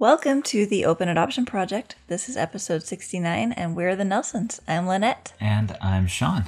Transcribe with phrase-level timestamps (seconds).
[0.00, 1.94] Welcome to the Open Adoption Project.
[2.08, 4.60] This is episode 69, and we're the Nelsons.
[4.66, 5.32] I'm Lynette.
[5.38, 6.46] And I'm Sean.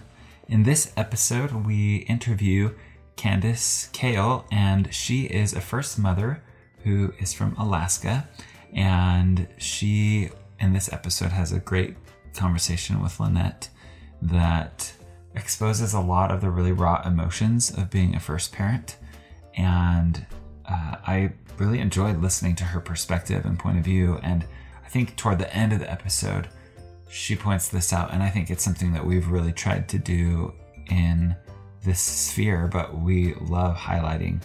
[0.48, 2.74] In this episode, we interview
[3.14, 6.42] Candace Cahill, and she is a first mother
[6.82, 8.28] who is from Alaska.
[8.74, 11.96] And she, in this episode, has a great
[12.34, 13.68] conversation with Lynette
[14.22, 14.92] that
[15.36, 18.96] exposes a lot of the really raw emotions of being a first parent.
[19.56, 20.26] And
[20.68, 24.18] uh, I really enjoyed listening to her perspective and point of view.
[24.22, 24.44] And
[24.84, 26.48] I think toward the end of the episode,
[27.08, 28.12] she points this out.
[28.12, 30.52] And I think it's something that we've really tried to do
[30.90, 31.36] in
[31.82, 34.42] this sphere, but we love highlighting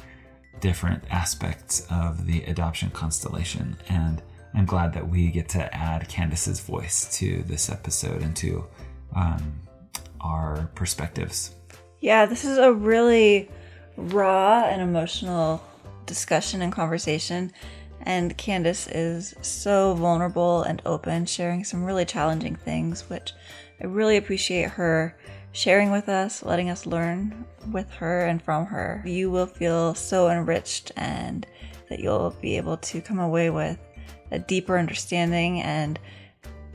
[0.59, 3.75] different aspects of the adoption constellation.
[3.89, 4.21] And
[4.53, 8.65] I'm glad that we get to add Candace's voice to this episode and to
[9.15, 9.61] um,
[10.19, 11.55] our perspectives.
[11.99, 13.49] Yeah, this is a really
[13.97, 15.63] raw and emotional
[16.11, 17.53] discussion and conversation.
[18.01, 23.31] And Candace is so vulnerable and open, sharing some really challenging things, which
[23.81, 25.15] I really appreciate her
[25.53, 29.01] sharing with us, letting us learn with her and from her.
[29.05, 31.47] You will feel so enriched and
[31.89, 33.79] that you'll be able to come away with
[34.31, 35.97] a deeper understanding and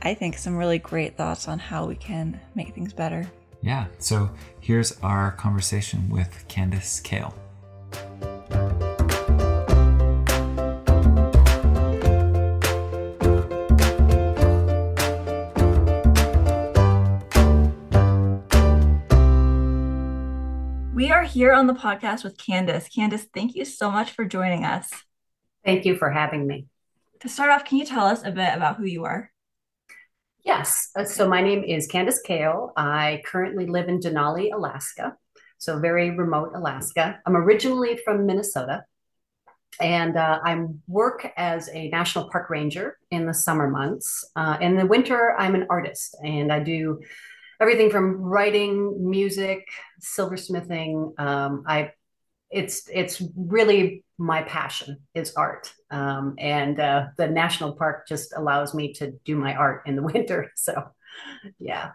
[0.01, 3.29] I think some really great thoughts on how we can make things better.
[3.61, 4.29] Yeah, so
[4.59, 7.33] here's our conversation with Candace Cahill.
[21.07, 22.89] We are here on the podcast with Candace.
[22.89, 24.89] Candace, thank you so much for joining us.
[25.63, 26.67] Thank you for having me.
[27.21, 29.31] To start off, can you tell us a bit about who you are?
[30.43, 30.89] Yes.
[30.97, 32.73] Uh, so my name is Candace Cahill.
[32.75, 35.15] I currently live in Denali, Alaska.
[35.59, 37.21] So very remote Alaska.
[37.25, 38.83] I'm originally from Minnesota.
[39.79, 44.29] And uh, I work as a national park ranger in the summer months.
[44.35, 46.99] Uh, in the winter, I'm an artist and I do
[47.59, 49.67] everything from writing, music,
[50.01, 51.19] silversmithing.
[51.19, 51.91] Um, I
[52.49, 58.73] it's it's really my passion is art, um, and uh, the national park just allows
[58.73, 60.51] me to do my art in the winter.
[60.55, 60.91] So,
[61.59, 61.91] yeah.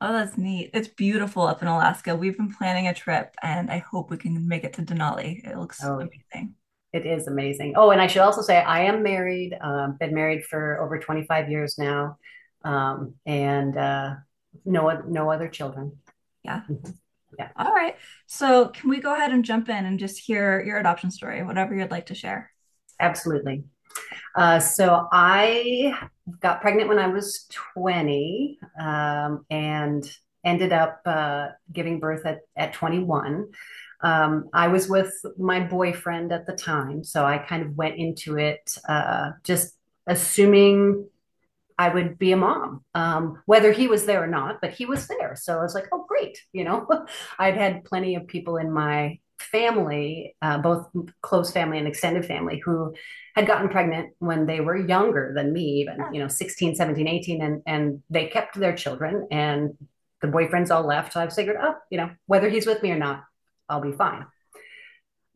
[0.00, 0.70] Oh, that's neat.
[0.74, 2.14] It's beautiful up in Alaska.
[2.14, 5.44] We've been planning a trip and I hope we can make it to Denali.
[5.44, 6.54] It looks oh, amazing.
[6.92, 7.74] It is amazing.
[7.76, 11.50] Oh, and I should also say I am married, um, been married for over 25
[11.50, 12.16] years now.
[12.64, 14.14] Um, and uh,
[14.64, 15.98] no no other children.
[16.44, 16.62] Yeah.
[16.68, 16.90] Mm-hmm.
[17.38, 17.48] Yeah.
[17.56, 17.96] All right.
[18.26, 21.74] So can we go ahead and jump in and just hear your adoption story, whatever
[21.74, 22.50] you'd like to share?
[23.00, 23.64] Absolutely.
[24.34, 25.98] Uh, so I
[26.40, 30.10] got pregnant when I was 20 um, and
[30.44, 33.46] ended up uh, giving birth at, at 21.
[34.00, 37.02] Um, I was with my boyfriend at the time.
[37.02, 39.74] So I kind of went into it uh, just
[40.06, 41.08] assuming
[41.78, 45.06] I would be a mom, um, whether he was there or not, but he was
[45.06, 45.36] there.
[45.36, 46.42] So I was like, oh, great.
[46.52, 46.88] You know,
[47.38, 50.88] I'd had plenty of people in my family, uh, both
[51.22, 52.94] close family and extended family, who
[53.36, 57.42] had gotten pregnant when they were younger than me, even, you know, 16, 17, 18,
[57.42, 59.76] and, and they kept their children and
[60.20, 61.12] the boyfriends all left.
[61.12, 63.22] So I figured, oh, you know, whether he's with me or not,
[63.68, 64.26] I'll be fine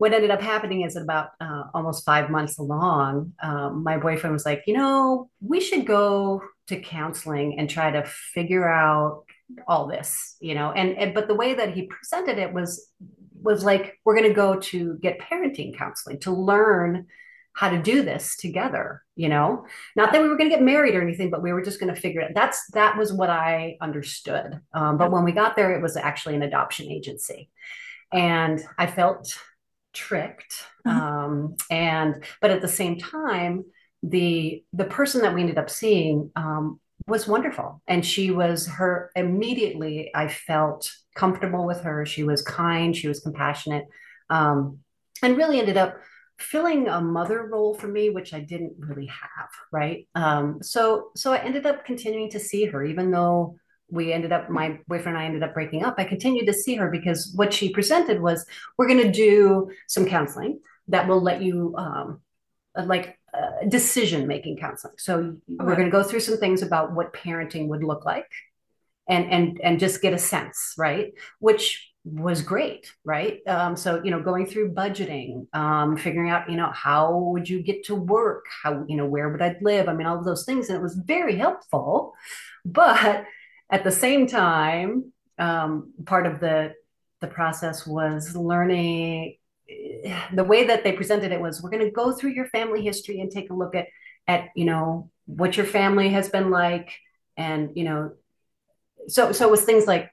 [0.03, 4.45] what ended up happening is about uh, almost five months along, um, my boyfriend was
[4.45, 9.23] like, you know, we should go to counseling and try to figure out
[9.65, 12.85] all this, you know, and, and but the way that he presented it was
[13.41, 17.07] was like we're going to go to get parenting counseling to learn
[17.53, 19.63] how to do this together you know?
[19.95, 21.93] Not that we were going to get married or anything but we were just going
[21.93, 24.59] to figure it out that's that was what i understood.
[24.73, 27.49] Um, but when we got there it was actually an adoption agency.
[28.11, 29.37] And i felt
[29.93, 30.55] tricked
[30.85, 30.99] mm-hmm.
[30.99, 33.63] um, and but at the same time
[34.03, 37.81] the the person that we ended up seeing um, was wonderful.
[37.87, 42.05] And she was her immediately i felt comfortable with her.
[42.05, 42.95] She was kind.
[42.95, 43.85] She was compassionate.
[44.29, 44.79] Um,
[45.21, 45.97] and really ended up
[46.39, 50.07] filling a mother role for me which i didn't really have right?
[50.15, 53.55] Um, so so i ended up continuing to see her even though
[53.93, 56.75] we ended up my boyfriend and i ended up breaking up i continued to see
[56.75, 58.45] her because what she presented was
[58.77, 62.19] we're going to do some counseling that will let you um,
[62.75, 64.93] uh, like uh, decision making counseling.
[64.97, 65.37] So okay.
[65.47, 68.29] we're going to go through some things about what parenting would look like
[69.09, 71.13] and and and just get a sense right?
[71.39, 73.39] Which was great right?
[73.47, 77.61] Um, so you know going through budgeting um, figuring out you know how would you
[77.61, 78.45] get to work?
[78.63, 79.87] How you know where would i live?
[79.87, 82.13] I mean all of those things and it was very helpful
[82.65, 83.25] but
[83.73, 86.73] at the same time, um, part of the
[87.21, 89.37] the process was learning
[90.33, 93.21] the way that they presented it was we're going to go through your family history
[93.21, 93.87] and take a look at
[94.27, 96.91] at you know what your family has been like.
[97.35, 98.11] And you know
[99.07, 100.11] so so it was things like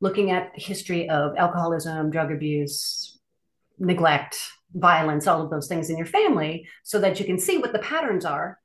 [0.00, 3.18] looking at history of alcoholism drug abuse
[3.78, 4.36] neglect
[4.74, 7.78] violence all of those things in your family so that you can see what the
[7.80, 8.58] patterns are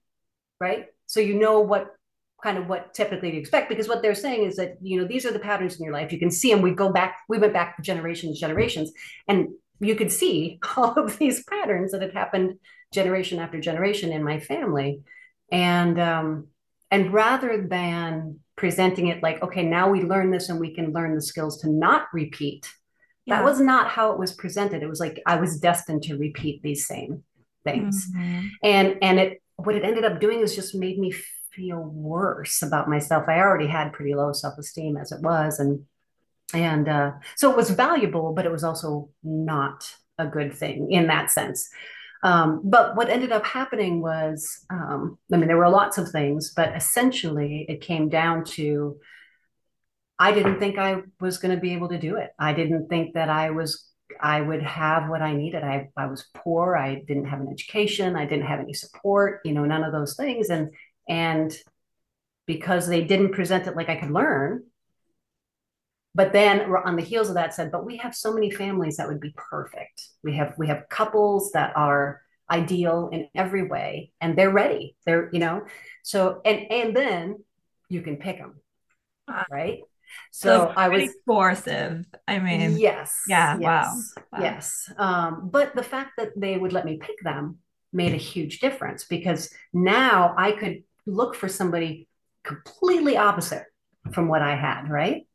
[0.59, 0.87] right?
[1.05, 1.95] So you know what
[2.43, 5.25] kind of what typically to expect because what they're saying is that you know these
[5.25, 6.11] are the patterns in your life.
[6.11, 8.91] You can see them we go back we went back generations generations
[9.27, 9.49] and
[9.79, 12.59] you could see all of these patterns that had happened
[12.93, 15.01] generation after generation in my family.
[15.51, 16.47] And um
[16.91, 21.15] and rather than presenting it like okay now we learn this and we can learn
[21.15, 22.67] the skills to not repeat
[23.25, 23.35] yeah.
[23.35, 24.83] that was not how it was presented.
[24.83, 27.23] It was like i was destined to repeat these same
[27.63, 28.07] things.
[28.15, 28.47] Mm-hmm.
[28.63, 31.11] and and it what it ended up doing is just made me
[31.57, 33.25] feel worse about myself.
[33.27, 35.83] I already had pretty low self esteem as it was, and
[36.53, 41.07] and uh, so it was valuable, but it was also not a good thing in
[41.07, 41.67] that sense.
[42.23, 46.51] Um, but what ended up happening was, um, I mean, there were lots of things,
[46.55, 48.97] but essentially it came down to
[50.19, 52.31] I didn't think I was going to be able to do it.
[52.39, 53.87] I didn't think that I was
[54.19, 55.63] I would have what I needed.
[55.63, 56.75] I, I was poor.
[56.75, 58.15] I didn't have an education.
[58.15, 60.49] I didn't have any support, you know, none of those things.
[60.49, 60.71] And
[61.07, 61.55] and
[62.45, 64.63] because they didn't present it like I could learn,
[66.15, 69.07] but then on the heels of that said, but we have so many families that
[69.07, 70.01] would be perfect.
[70.23, 74.95] We have we have couples that are ideal in every way and they're ready.
[75.05, 75.65] They're, you know,
[76.03, 77.43] so and and then
[77.89, 78.55] you can pick them.
[79.51, 79.81] Right.
[80.31, 82.05] So, so I was coercive.
[82.27, 83.95] I mean, yes, yeah, yes, wow,
[84.31, 84.39] wow.
[84.39, 84.91] yes.
[84.97, 87.57] Um, but the fact that they would let me pick them
[87.93, 92.07] made a huge difference because now I could look for somebody
[92.43, 93.65] completely opposite
[94.13, 95.27] from what I had, right?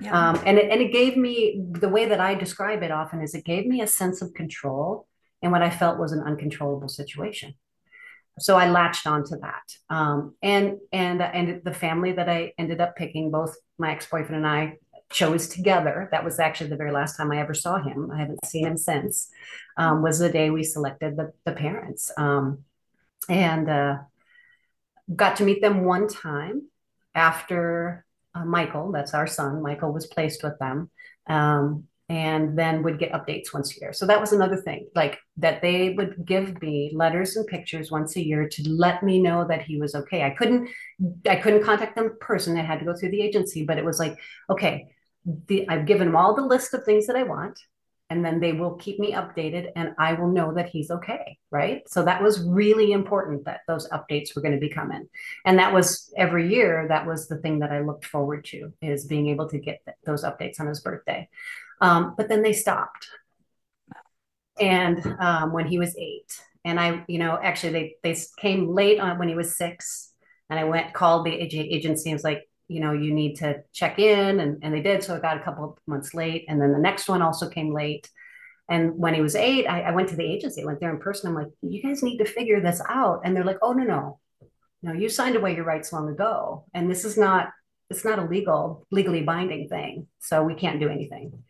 [0.00, 0.30] Yeah.
[0.30, 3.34] Um, and it and it gave me the way that I describe it often is
[3.34, 5.06] it gave me a sense of control
[5.42, 7.54] in what I felt was an uncontrollable situation.
[8.38, 12.96] So I latched onto that, um, and and and the family that I ended up
[12.96, 14.76] picking, both my ex boyfriend and I
[15.10, 16.08] chose together.
[16.12, 18.10] That was actually the very last time I ever saw him.
[18.12, 19.28] I haven't seen him since.
[19.76, 22.64] Um, was the day we selected the the parents, um,
[23.28, 23.98] and uh,
[25.14, 26.68] got to meet them one time
[27.14, 28.04] after
[28.34, 30.90] uh, Michael, that's our son, Michael was placed with them.
[31.26, 33.92] Um, and then would get updates once a year.
[33.92, 38.16] So that was another thing, like that they would give me letters and pictures once
[38.16, 40.24] a year to let me know that he was okay.
[40.24, 40.68] I couldn't,
[41.28, 42.58] I couldn't contact them person.
[42.58, 44.18] I had to go through the agency, but it was like,
[44.50, 44.88] okay,
[45.46, 47.60] the, I've given them all the list of things that I want
[48.10, 51.38] and then they will keep me updated and I will know that he's okay.
[51.50, 51.88] Right.
[51.88, 55.08] So that was really important that those updates were going to be coming.
[55.46, 59.06] And that was every year, that was the thing that I looked forward to is
[59.06, 61.28] being able to get those updates on his birthday.
[61.80, 63.08] Um, but then they stopped.
[64.58, 69.00] And um, when he was eight, and I, you know, actually they they came late
[69.00, 70.12] on when he was six,
[70.50, 73.98] and I went called the agency and was like, you know, you need to check
[73.98, 74.38] in.
[74.38, 75.02] And, and they did.
[75.02, 76.44] So I got a couple of months late.
[76.48, 78.08] And then the next one also came late.
[78.68, 81.00] And when he was eight, I, I went to the agency, I went there in
[81.00, 81.28] person.
[81.28, 83.22] I'm like, you guys need to figure this out.
[83.24, 84.20] And they're like, oh, no, no,
[84.82, 86.66] no, you signed away your rights long ago.
[86.72, 87.48] And this is not,
[87.90, 90.06] it's not a legal, legally binding thing.
[90.20, 91.42] So we can't do anything.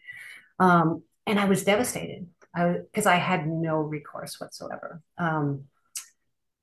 [0.59, 5.03] Um, and I was devastated because I, I, had no recourse whatsoever.
[5.19, 5.65] Um,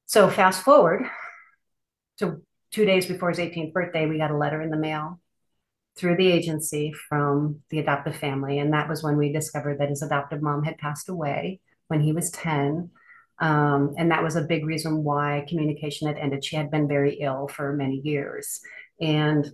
[0.07, 1.05] so fast forward
[2.17, 5.19] to two days before his 18th birthday, we got a letter in the mail
[5.97, 8.59] through the agency from the adoptive family.
[8.59, 12.13] And that was when we discovered that his adoptive mom had passed away when he
[12.13, 12.91] was 10.
[13.39, 16.45] Um, and that was a big reason why communication had ended.
[16.45, 18.59] She had been very ill for many years.
[19.01, 19.49] And,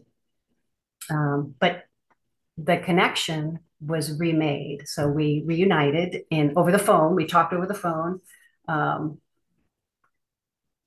[1.09, 1.83] um, but
[2.57, 4.87] the connection was remade.
[4.87, 7.15] So we reunited in over the phone.
[7.15, 8.19] We talked over the phone.
[8.67, 9.19] Um,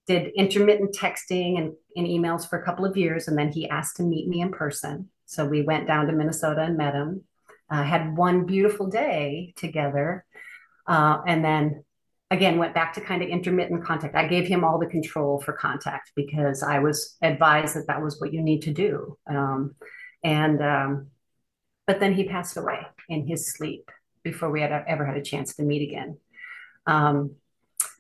[0.07, 3.97] did intermittent texting and, and emails for a couple of years, and then he asked
[3.97, 5.09] to meet me in person.
[5.27, 7.25] So we went down to Minnesota and met him.
[7.69, 10.25] Uh, had one beautiful day together,
[10.87, 11.83] uh, and then
[12.31, 14.15] again went back to kind of intermittent contact.
[14.15, 18.21] I gave him all the control for contact because I was advised that that was
[18.21, 19.19] what you need to do.
[19.29, 19.75] Um,
[20.23, 21.09] and um,
[21.89, 23.91] but then he passed away in his sleep
[24.23, 26.19] before we had ever had a chance to meet again.
[26.87, 27.37] Um,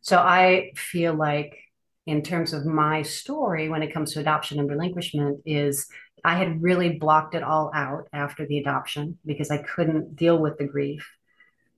[0.02, 1.58] so I feel like
[2.06, 5.88] in terms of my story when it comes to adoption and relinquishment is
[6.25, 10.56] I had really blocked it all out after the adoption because I couldn't deal with
[10.58, 11.08] the grief.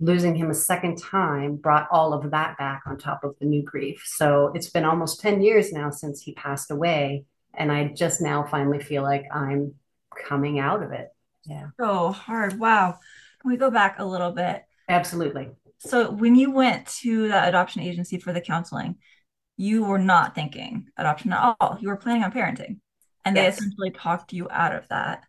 [0.00, 3.62] Losing him a second time brought all of that back on top of the new
[3.62, 4.04] grief.
[4.06, 7.24] So it's been almost 10 years now since he passed away.
[7.54, 9.74] And I just now finally feel like I'm
[10.28, 11.08] coming out of it.
[11.44, 11.68] Yeah.
[11.80, 12.58] So hard.
[12.60, 12.98] Wow.
[13.40, 14.62] Can we go back a little bit?
[14.88, 18.96] Absolutely So when you went to the adoption agency for the counseling,
[19.58, 21.76] you were not thinking adoption at all.
[21.80, 22.78] You were planning on parenting.
[23.24, 25.24] And they essentially talked you out of that.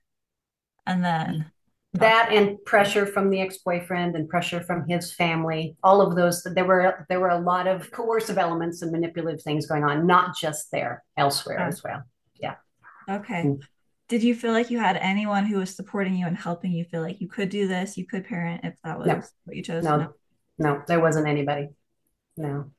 [0.85, 1.51] And then
[1.93, 6.63] that and pressure from the ex-boyfriend and pressure from his family all of those there
[6.63, 10.69] were there were a lot of coercive elements and manipulative things going on not just
[10.71, 11.67] there elsewhere Yeah.
[11.67, 12.03] as well
[12.39, 12.55] yeah
[13.09, 13.43] Okay.
[13.43, 13.61] Mm.
[14.07, 17.01] Did you feel like you had anyone who was supporting you and helping you feel
[17.01, 19.21] like you could do this, you could parent if that was No.
[19.45, 19.83] what you chose?
[19.83, 20.13] no
[20.59, 21.69] no there wasn't anybody
[22.37, 22.69] no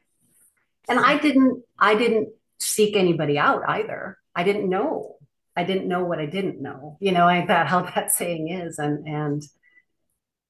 [0.91, 2.29] and i didn't i didn't
[2.61, 5.17] seek anybody out either i didn't know
[5.57, 8.79] i didn't know what i didn't know you know like that how that saying is
[8.79, 9.43] and and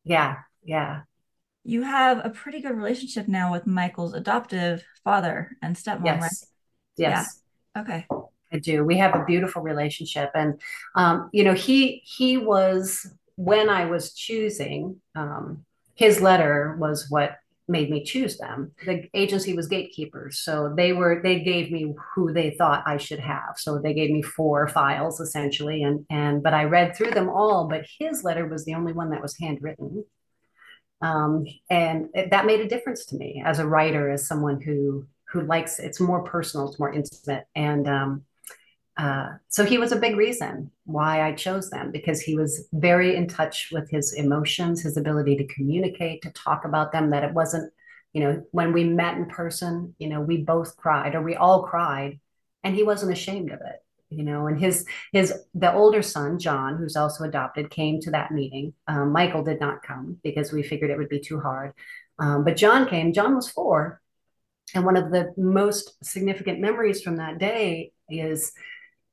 [0.04, 1.02] yeah yeah
[1.64, 6.32] You have a pretty good relationship now with Michael's adoptive father and stepmom, right?
[6.32, 6.47] yes
[6.97, 7.42] yes
[7.76, 8.06] Okay.
[8.52, 8.85] I do.
[8.85, 10.61] We have a beautiful relationship, and
[10.97, 13.06] um, you know, he he was
[13.37, 15.00] when I was choosing.
[15.14, 17.37] Um, his letter was what
[17.70, 18.72] made me choose them.
[18.84, 23.20] The agency was gatekeepers, so they were they gave me who they thought I should
[23.20, 23.54] have.
[23.56, 27.68] So they gave me four files essentially, and and but I read through them all.
[27.68, 30.04] But his letter was the only one that was handwritten,
[31.00, 35.06] um, and it, that made a difference to me as a writer, as someone who
[35.32, 38.24] who likes it's more personal, it's more intimate, and um,
[39.00, 43.16] uh, so he was a big reason why I chose them because he was very
[43.16, 47.09] in touch with his emotions, his ability to communicate, to talk about them.
[47.09, 47.73] That it wasn't,
[48.12, 51.62] you know, when we met in person, you know, we both cried or we all
[51.62, 52.21] cried,
[52.62, 53.83] and he wasn't ashamed of it.
[54.11, 58.33] You know, and his his the older son John, who's also adopted, came to that
[58.33, 58.75] meeting.
[58.87, 61.73] Um, Michael did not come because we figured it would be too hard,
[62.19, 63.14] um, but John came.
[63.14, 64.02] John was four,
[64.75, 68.52] and one of the most significant memories from that day is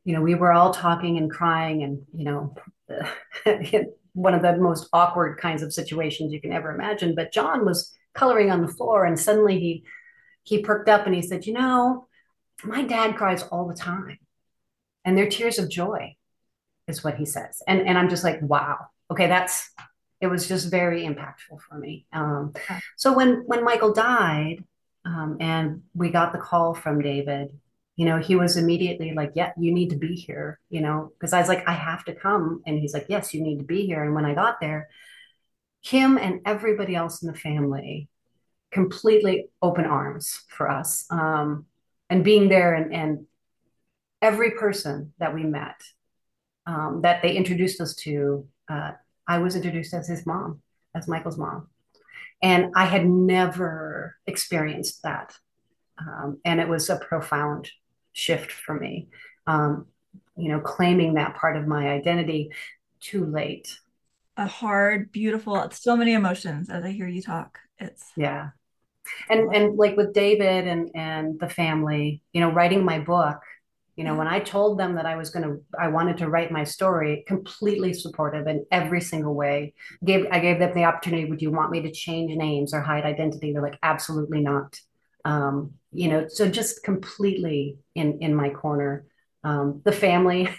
[0.07, 2.55] you know, we were all talking and crying and, you know,
[4.13, 7.13] one of the most awkward kinds of situations you can ever imagine.
[7.13, 9.83] But John was coloring on the floor and suddenly he
[10.43, 12.07] he perked up and he said, you know,
[12.63, 14.17] my dad cries all the time.
[15.03, 16.15] And they're tears of joy,
[16.87, 17.61] is what he says.
[17.67, 18.77] And and I'm just like, wow,
[19.11, 19.69] okay, that's
[20.21, 22.05] it was just very impactful for me.
[22.13, 22.53] Um,
[22.95, 24.63] so when when Michael died,
[25.03, 27.49] um, and we got the call from David,
[27.97, 31.33] you know, he was immediately like, Yeah, you need to be here, you know, because
[31.33, 32.61] I was like, I have to come.
[32.65, 34.03] And he's like, Yes, you need to be here.
[34.03, 34.87] And when I got there,
[35.81, 38.07] him and everybody else in the family
[38.71, 41.05] completely open arms for us.
[41.09, 41.65] Um,
[42.09, 43.25] and being there and, and
[44.21, 45.81] every person that we met
[46.67, 48.91] um, that they introduced us to, uh,
[49.27, 50.61] I was introduced as his mom,
[50.93, 51.67] as Michael's mom.
[52.43, 55.35] And I had never experienced that.
[55.97, 57.71] Um, and it was a profound
[58.17, 59.07] shift for me.
[59.45, 59.85] Um,
[60.35, 62.49] you know, claiming that part of my identity
[62.99, 63.77] too late.
[64.35, 67.59] A hard, beautiful, so many emotions as I hear you talk.
[67.79, 68.49] It's Yeah.
[69.29, 73.37] And and like with David and and the family, you know, writing my book,
[73.95, 76.51] you know, when I told them that I was going to I wanted to write
[76.51, 79.73] my story, completely supportive in every single way.
[80.03, 83.05] Gave I gave them the opportunity, would you want me to change names or hide
[83.05, 83.53] identity?
[83.53, 84.77] They're like, absolutely not.
[85.27, 89.05] Um, you know, so just completely in in my corner.
[89.43, 90.49] Um, the family,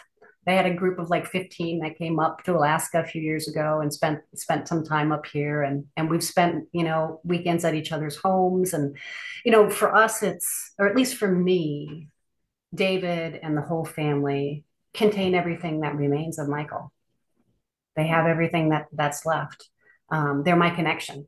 [0.46, 3.48] they had a group of like 15 that came up to Alaska a few years
[3.48, 7.64] ago and spent spent some time up here and and we've spent, you know, weekends
[7.64, 8.96] at each other's homes and
[9.46, 12.08] you know, for us it's or at least for me,
[12.74, 16.92] David and the whole family contain everything that remains of Michael.
[17.96, 19.70] They have everything that that's left.
[20.10, 21.26] Um, they're my connection.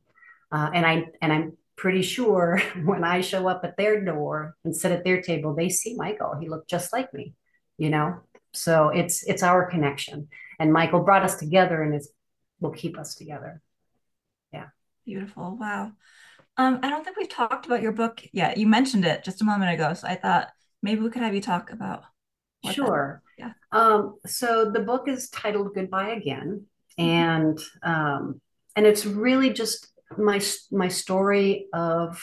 [0.52, 4.76] Uh, and I and I'm pretty sure when I show up at their door and
[4.76, 6.36] sit at their table, they see Michael.
[6.38, 7.34] He looked just like me,
[7.78, 8.20] you know.
[8.52, 12.08] So it's it's our connection, and Michael brought us together, and it's
[12.60, 13.62] will keep us together.
[14.52, 14.66] Yeah,
[15.06, 15.56] beautiful.
[15.58, 15.92] Wow.
[16.56, 18.58] Um, I don't think we've talked about your book yet.
[18.58, 20.48] You mentioned it just a moment ago, so I thought
[20.82, 22.02] maybe we could have you talk about.
[22.72, 23.22] Sure.
[23.38, 23.78] That, yeah.
[23.80, 26.66] Um, so the book is titled "Goodbye Again,"
[26.98, 28.40] and um,
[28.76, 30.40] and it's really just my
[30.70, 32.22] my story of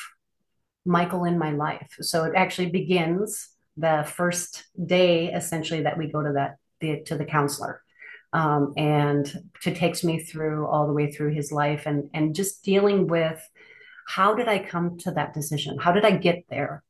[0.86, 1.96] Michael in my life.
[2.02, 7.16] So it actually begins the first day essentially that we go to that the, to
[7.16, 7.82] the counselor
[8.34, 9.26] um, and
[9.62, 13.42] to takes me through all the way through his life and and just dealing with
[14.08, 15.78] how did I come to that decision?
[15.78, 16.84] How did I get there?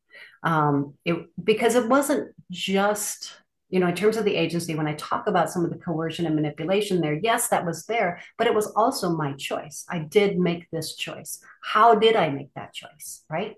[0.44, 3.34] Um, it because it wasn't just
[3.69, 6.25] you know in terms of the agency when I talk about some of the coercion
[6.25, 9.86] and manipulation there, yes, that was there, but it was also my choice.
[9.89, 11.39] I did make this choice.
[11.63, 13.24] How did I make that choice?
[13.29, 13.55] Right?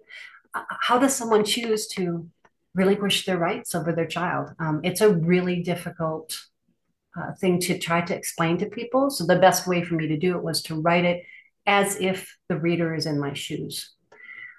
[0.53, 2.27] How does someone choose to
[2.75, 4.51] relinquish their rights over their child.
[4.59, 6.39] Um, it's a really difficult
[7.19, 9.09] uh, thing to try to explain to people.
[9.09, 11.23] So the best way for me to do it was to write it
[11.65, 13.93] as if the reader is in my shoes.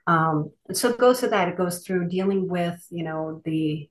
[0.07, 1.49] Um, so it goes to that.
[1.49, 3.89] It goes through dealing with, you know, the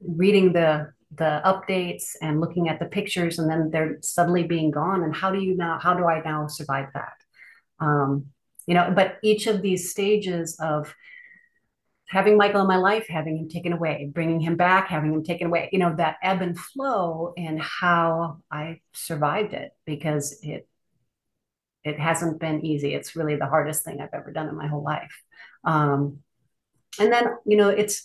[0.00, 5.02] reading the the updates and looking at the pictures, and then they're suddenly being gone.
[5.02, 5.78] And how do you now?
[5.78, 7.14] How do I now survive that?
[7.80, 8.26] Um,
[8.66, 10.94] you know, but each of these stages of
[12.08, 15.46] having Michael in my life, having him taken away, bringing him back, having him taken
[15.46, 20.68] away, you know, that ebb and flow and how I survived it because it
[21.84, 22.94] it hasn't been easy.
[22.94, 25.22] It's really the hardest thing I've ever done in my whole life.
[25.64, 26.18] Um,
[26.98, 28.02] and then, you know, it's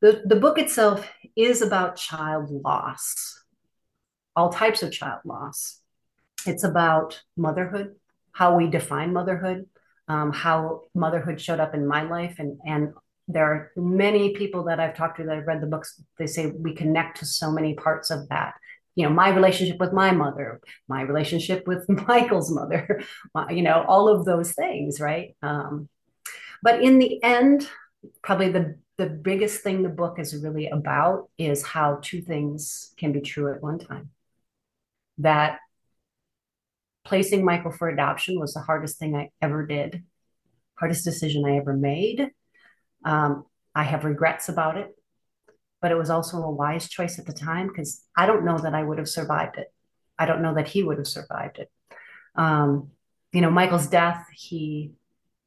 [0.00, 3.42] the, the book itself is about child loss,
[4.36, 5.80] all types of child loss.
[6.46, 7.96] It's about motherhood,
[8.32, 9.66] how we define motherhood,
[10.08, 12.92] um, how motherhood showed up in my life, and and
[13.26, 16.00] there are many people that I've talked to that have read the books.
[16.18, 18.54] They say we connect to so many parts of that.
[18.96, 23.02] You know, my relationship with my mother, my relationship with Michael's mother,
[23.34, 25.34] my, you know, all of those things, right?
[25.42, 25.88] Um,
[26.62, 27.68] but in the end,
[28.22, 33.12] probably the the biggest thing the book is really about is how two things can
[33.12, 34.10] be true at one time.
[35.18, 35.58] That
[37.04, 40.04] placing Michael for adoption was the hardest thing I ever did,
[40.76, 42.30] hardest decision I ever made.
[43.04, 44.88] Um, I have regrets about it,
[45.82, 48.74] but it was also a wise choice at the time because I don't know that
[48.74, 49.72] I would have survived it.
[50.18, 51.70] I don't know that he would have survived it.
[52.36, 52.90] Um,
[53.32, 54.92] you know, Michael's death, he,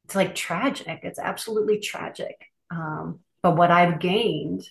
[0.03, 0.99] it's like tragic.
[1.03, 2.35] It's absolutely tragic.
[2.69, 4.67] Um, but what I've gained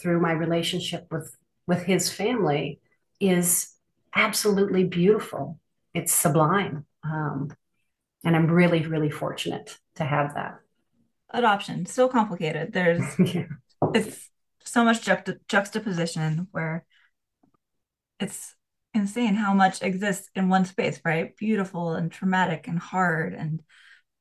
[0.00, 2.80] through my relationship with with his family
[3.20, 3.74] is
[4.14, 5.60] absolutely beautiful.
[5.92, 6.86] It's sublime.
[7.02, 7.54] Um,
[8.24, 10.58] and I'm really, really fortunate to have that.
[11.34, 12.72] Adoption, so complicated.
[12.72, 13.44] There's yeah.
[13.92, 14.30] it's
[14.64, 16.86] so much juxt- juxtaposition where
[18.20, 18.54] it's
[18.94, 21.36] insane how much exists in one space, right?
[21.36, 23.62] Beautiful and traumatic and hard and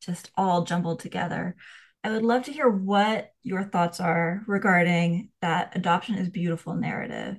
[0.02, 1.56] just all jumbled together.
[2.04, 7.38] I would love to hear what your thoughts are regarding that adoption is beautiful narrative.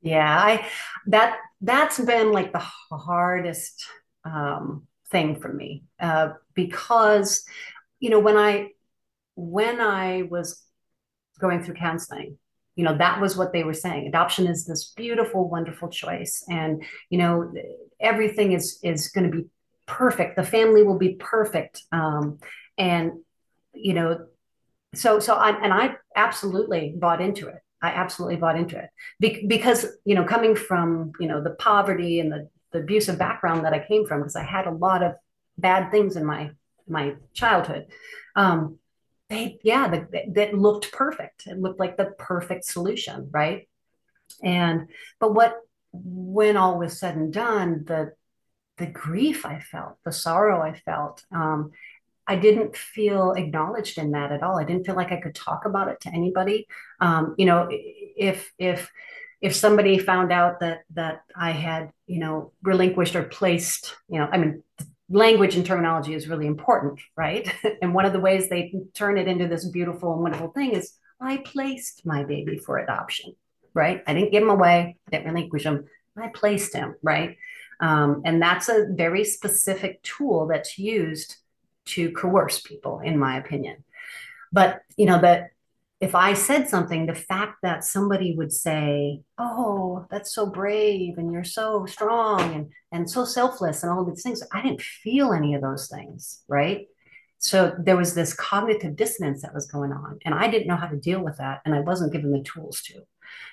[0.00, 0.66] Yeah, I
[1.06, 3.84] that that's been like the hardest
[4.24, 7.44] um, thing for me uh, because
[7.98, 8.68] you know when I
[9.34, 10.62] when I was
[11.40, 12.38] going through counseling,
[12.76, 14.06] you know that was what they were saying.
[14.06, 17.52] Adoption is this beautiful, wonderful choice, and you know
[18.00, 19.48] everything is is going to be
[19.86, 20.36] perfect.
[20.36, 21.82] The family will be perfect.
[21.92, 22.38] Um,
[22.80, 23.12] and
[23.74, 24.26] you know
[24.94, 27.60] so so i and i absolutely bought into it.
[27.82, 28.90] I absolutely bought into it.
[29.20, 33.64] Be- because you know coming from you know the poverty and the, the abusive background
[33.64, 35.12] that i came from because i had a lot of
[35.56, 36.50] bad things in my
[36.88, 37.86] my childhood
[38.34, 38.78] um
[39.28, 41.46] they yeah that that looked perfect.
[41.46, 43.68] It looked like the perfect solution right?
[44.42, 44.88] And
[45.20, 45.54] but what
[45.92, 48.12] when all was said and done the
[48.78, 51.70] the grief i felt the sorrow i felt um
[52.30, 54.56] I didn't feel acknowledged in that at all.
[54.56, 56.68] I didn't feel like I could talk about it to anybody.
[57.00, 58.88] Um, you know, if if
[59.40, 64.28] if somebody found out that that I had, you know, relinquished or placed, you know,
[64.30, 64.62] I mean,
[65.08, 67.52] language and terminology is really important, right?
[67.82, 70.92] and one of the ways they turn it into this beautiful and wonderful thing is
[71.20, 73.34] I placed my baby for adoption,
[73.74, 74.04] right?
[74.06, 77.38] I didn't give him away, I didn't relinquish him, I placed him, right?
[77.80, 81.34] Um, and that's a very specific tool that's used
[81.94, 83.84] to coerce people, in my opinion.
[84.52, 85.50] But, you know, that
[86.00, 91.32] if I said something, the fact that somebody would say, Oh, that's so brave and
[91.32, 95.54] you're so strong and, and so selfless and all these things, I didn't feel any
[95.54, 96.42] of those things.
[96.48, 96.86] Right.
[97.40, 100.88] So there was this cognitive dissonance that was going on, and I didn't know how
[100.88, 103.02] to deal with that, and I wasn't given the tools to.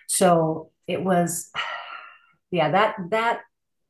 [0.07, 1.49] So it was,
[2.51, 3.41] yeah, that that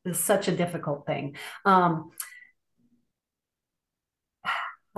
[0.04, 1.36] is such a difficult thing.
[1.64, 2.12] Um,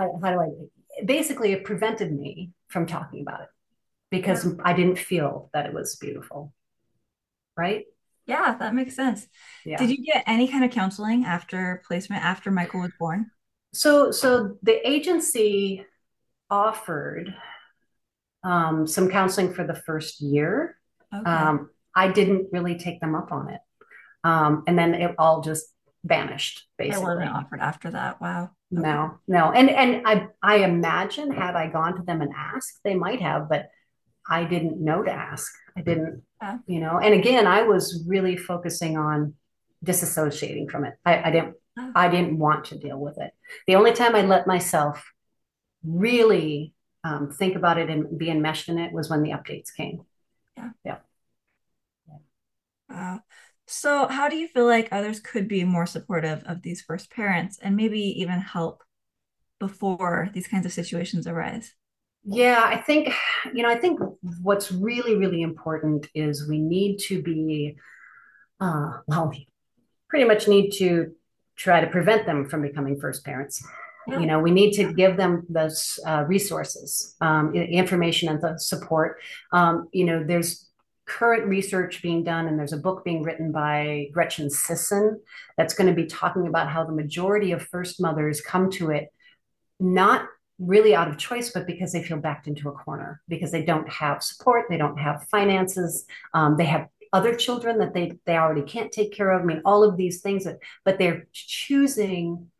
[0.01, 3.49] how, how do I basically it prevented me from talking about it
[4.11, 4.53] because yeah.
[4.65, 6.53] I didn't feel that it was beautiful.
[7.57, 7.85] Right?
[8.27, 9.27] Yeah, that makes sense.
[9.65, 9.77] Yeah.
[9.77, 13.31] Did you get any kind of counseling after placement after Michael was born?
[13.73, 15.85] So so the agency
[16.49, 17.35] offered
[18.43, 20.77] um, some counseling for the first year.
[21.15, 21.29] Okay.
[21.31, 23.61] Um, I didn't really take them up on it.
[24.23, 25.67] Um, and then it all just
[26.05, 27.03] vanished basically.
[27.03, 28.21] It wasn't offered after that.
[28.21, 28.51] Wow.
[28.71, 29.51] No, no.
[29.53, 33.49] And and I I imagine had I gone to them and asked, they might have,
[33.49, 33.69] but
[34.29, 35.51] I didn't know to ask.
[35.77, 36.59] I didn't, yeah.
[36.67, 36.99] you know.
[36.99, 39.35] And again, I was really focusing on
[39.85, 40.95] disassociating from it.
[41.05, 41.93] I, I didn't oh.
[41.97, 43.33] I didn't want to deal with it.
[43.67, 45.05] The only time I let myself
[45.85, 50.03] really um, think about it and be enmeshed in it was when the updates came.
[50.57, 50.71] Yeah.
[50.85, 50.97] Yeah.
[53.73, 57.57] So, how do you feel like others could be more supportive of these first parents
[57.63, 58.83] and maybe even help
[59.61, 61.73] before these kinds of situations arise?
[62.25, 63.15] Yeah, I think,
[63.55, 64.01] you know, I think
[64.43, 67.77] what's really, really important is we need to be,
[68.59, 69.47] uh, well, we
[70.09, 71.13] pretty much need to
[71.55, 73.65] try to prevent them from becoming first parents.
[74.09, 74.19] Yeah.
[74.19, 79.19] You know, we need to give them those uh, resources, um, information, and the support.
[79.53, 80.70] Um, you know, there's
[81.11, 85.21] current research being done, and there's a book being written by Gretchen Sisson
[85.57, 89.09] that's going to be talking about how the majority of first mothers come to it
[89.81, 90.27] not
[90.61, 93.89] really out of choice, but because they feel backed into a corner because they don't
[93.89, 98.63] have support, they don't have finances, um, they have other children that they they already
[98.63, 99.43] can't take care of.
[99.43, 102.51] I mean, all of these things that, but they're choosing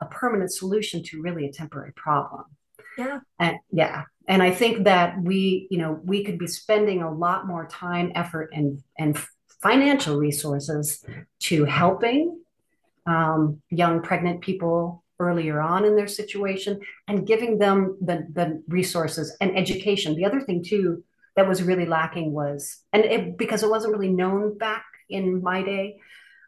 [0.00, 2.44] a permanent solution to really a temporary problem.
[2.96, 3.20] Yeah.
[3.38, 4.04] And yeah.
[4.28, 8.12] And I think that we, you know, we could be spending a lot more time,
[8.14, 9.18] effort, and and
[9.62, 11.04] financial resources
[11.40, 12.40] to helping
[13.06, 16.78] um, young pregnant people earlier on in their situation
[17.08, 20.14] and giving them the, the resources and education.
[20.14, 21.02] The other thing too
[21.36, 25.62] that was really lacking was, and it, because it wasn't really known back in my
[25.62, 25.98] day,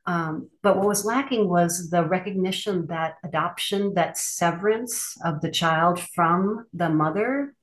[0.09, 6.01] um, but what was lacking was the recognition that adoption, that severance of the child
[6.01, 7.55] from the mother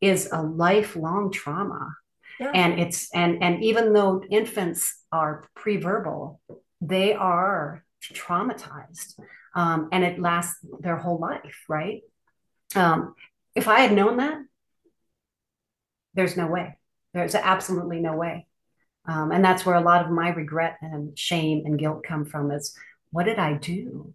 [0.00, 1.96] is a lifelong trauma.
[2.38, 2.52] Yeah.
[2.54, 6.40] And it's and and even though infants are pre-verbal,
[6.80, 9.18] they are traumatized
[9.56, 12.02] um, and it lasts their whole life, right?
[12.76, 13.16] Um,
[13.56, 14.38] if I had known that,
[16.14, 16.78] there's no way.
[17.14, 18.46] There's absolutely no way.
[19.06, 22.50] Um, and that's where a lot of my regret and shame and guilt come from
[22.50, 22.76] is
[23.10, 24.14] what did I do?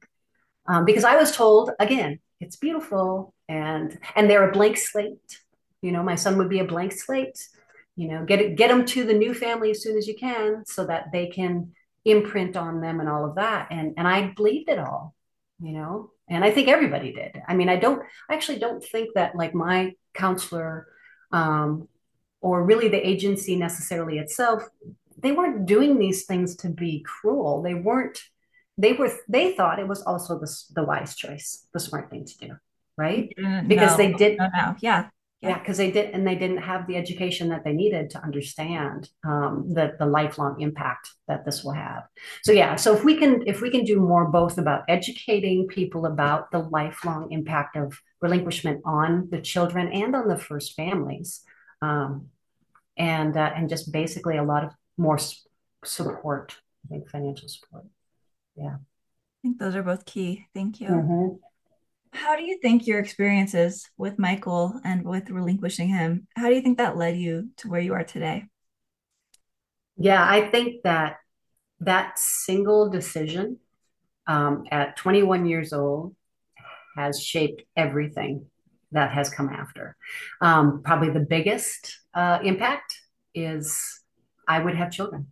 [0.67, 5.41] Um, because I was told again, it's beautiful and and they're a blank slate.
[5.81, 7.39] You know, my son would be a blank slate.
[7.95, 10.65] You know, get it, get them to the new family as soon as you can
[10.65, 11.71] so that they can
[12.03, 13.67] imprint on them and all of that.
[13.71, 15.15] And and I believed it all
[15.61, 19.09] you know and i think everybody did i mean i don't i actually don't think
[19.15, 20.87] that like my counselor
[21.31, 21.87] um,
[22.45, 24.61] or really the agency necessarily itself
[25.17, 27.63] they weren't doing these things to be cruel.
[27.63, 28.19] They weren't
[28.77, 32.37] they were they thought it was also the, the wise choice the smart thing to
[32.37, 32.51] do
[32.97, 33.33] right?
[33.37, 34.75] Mm, because no, they did no, no.
[34.79, 35.09] yeah.
[35.41, 35.59] Yeah.
[35.59, 39.65] Because they did and they didn't have the education that they needed to understand um,
[39.75, 42.03] the the lifelong impact that this will have.
[42.43, 46.05] So yeah so if we can if we can do more both about educating people
[46.05, 51.41] about the lifelong impact of relinquishment on the children and on the first families
[51.81, 52.29] um,
[52.97, 55.19] and uh, and just basically a lot of more
[55.83, 56.55] support
[56.85, 57.85] i think financial support.
[58.55, 58.75] Yeah.
[58.75, 60.47] I think those are both key.
[60.53, 60.89] Thank you.
[60.89, 61.35] Mm-hmm.
[62.11, 66.61] How do you think your experiences with Michael and with relinquishing him, how do you
[66.61, 68.45] think that led you to where you are today?
[69.97, 71.17] Yeah, I think that
[71.81, 73.57] that single decision
[74.27, 76.15] um, at 21 years old
[76.95, 78.45] has shaped everything
[78.91, 79.95] that has come after.
[80.41, 82.99] Um, probably the biggest uh, impact
[83.33, 84.01] is
[84.47, 85.27] I would have children.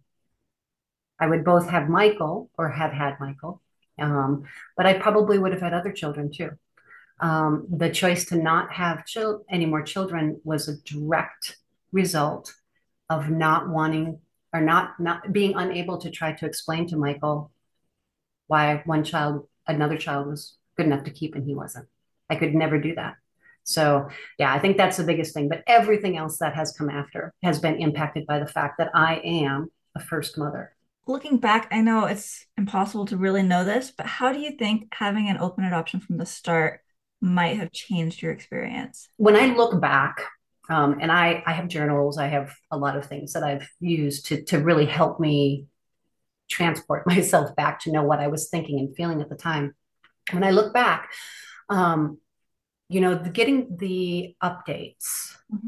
[1.20, 3.62] I would both have Michael or have had Michael,
[4.00, 4.44] um,
[4.76, 6.52] but I probably would have had other children too
[7.20, 11.58] um, the choice to not have chil- any more children was a direct
[11.92, 12.54] result
[13.10, 14.20] of not wanting
[14.54, 17.52] or not not being unable to try to explain to Michael
[18.48, 21.88] why one child another child was good enough to keep and he wasn't.
[22.30, 23.16] I could never do that.
[23.63, 25.49] So yeah, I think that's the biggest thing.
[25.49, 29.15] But everything else that has come after has been impacted by the fact that I
[29.23, 30.76] am a first mother.
[31.06, 34.88] Looking back, I know it's impossible to really know this, but how do you think
[34.93, 36.80] having an open adoption from the start
[37.19, 39.10] might have changed your experience?
[39.17, 40.21] When I look back,
[40.69, 44.28] um, and I, I have journals, I have a lot of things that I've used
[44.28, 45.65] to, to really help me
[46.49, 49.76] transport myself back to know what I was thinking and feeling at the time.
[50.32, 51.12] When I look back,
[51.69, 52.17] um,
[52.89, 55.67] you know, the, getting the updates mm-hmm.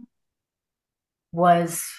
[1.31, 1.89] was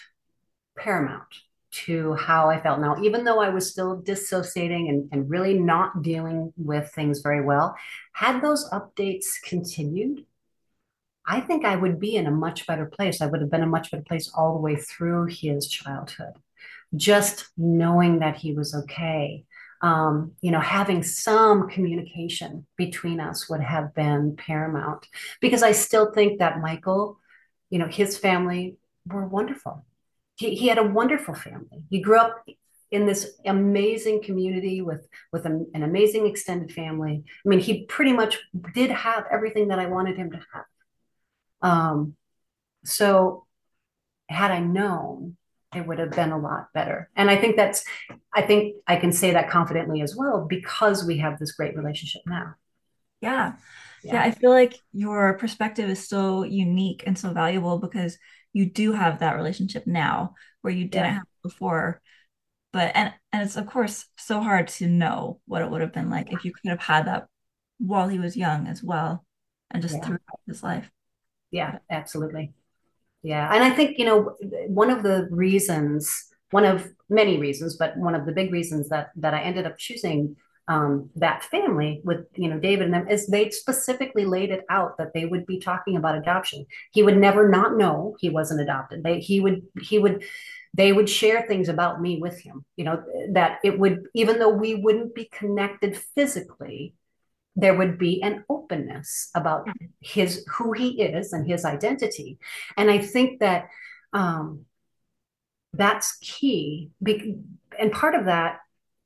[0.76, 1.24] paramount
[1.70, 2.80] to how I felt.
[2.80, 7.42] Now, even though I was still dissociating and, and really not dealing with things very
[7.42, 7.76] well,
[8.12, 10.24] had those updates continued,
[11.26, 13.20] I think I would be in a much better place.
[13.20, 16.34] I would have been a much better place all the way through his childhood.
[16.94, 19.44] Just knowing that he was okay,
[19.86, 25.06] um, you know, having some communication between us would have been paramount
[25.40, 27.18] because I still think that Michael,
[27.70, 29.84] you know, his family were wonderful
[30.36, 31.82] he, he had a wonderful family.
[31.90, 32.44] He grew up
[32.90, 37.24] in this amazing community with with a, an amazing extended family.
[37.44, 38.38] I mean, he pretty much
[38.74, 40.64] did have everything that I wanted him to have.
[41.62, 42.16] Um,
[42.84, 43.46] so,
[44.28, 45.36] had I known
[45.74, 47.10] it would have been a lot better.
[47.16, 47.84] And I think that's,
[48.34, 52.22] I think I can say that confidently as well because we have this great relationship
[52.26, 52.54] now.
[53.20, 53.54] Yeah.
[54.04, 54.14] yeah.
[54.14, 54.22] Yeah.
[54.22, 58.16] I feel like your perspective is so unique and so valuable because
[58.52, 61.14] you do have that relationship now where you didn't yeah.
[61.14, 62.00] have before.
[62.72, 66.10] But, and, and it's of course so hard to know what it would have been
[66.10, 67.26] like if you could have had that
[67.78, 69.24] while he was young as well
[69.70, 70.04] and just yeah.
[70.04, 70.90] throughout his life.
[71.50, 72.52] Yeah, absolutely.
[73.26, 73.52] Yeah.
[73.52, 74.36] And I think, you know,
[74.68, 79.10] one of the reasons, one of many reasons, but one of the big reasons that
[79.16, 80.36] that I ended up choosing
[80.68, 84.96] um, that family with you know David and them is they specifically laid it out
[84.98, 86.66] that they would be talking about adoption.
[86.92, 89.02] He would never not know he wasn't adopted.
[89.02, 90.22] They he would he would
[90.74, 92.64] they would share things about me with him.
[92.76, 96.94] You know that it would even though we wouldn't be connected physically,
[97.56, 99.66] there would be an openness about
[100.00, 102.38] his who he is and his identity.
[102.76, 103.68] And i think that
[104.12, 104.66] um,
[105.72, 106.90] that's key
[107.78, 108.60] and part of that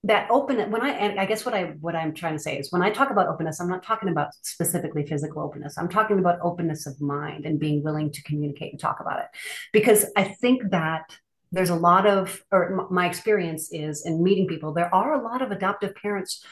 [0.05, 2.73] that open when i and i guess what i what i'm trying to say is
[2.73, 5.77] when i talk about openness i'm not talking about specifically physical openness.
[5.77, 9.27] I'm talking about openness of mind and being willing to communicate and talk about it.
[9.73, 11.05] Because i think that
[11.53, 15.43] there's a lot of or my experience is in meeting people there are a lot
[15.43, 16.45] of adoptive parents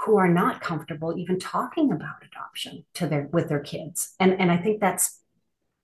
[0.00, 4.14] who are not comfortable even talking about adoption to their with their kids.
[4.20, 5.20] And and i think that's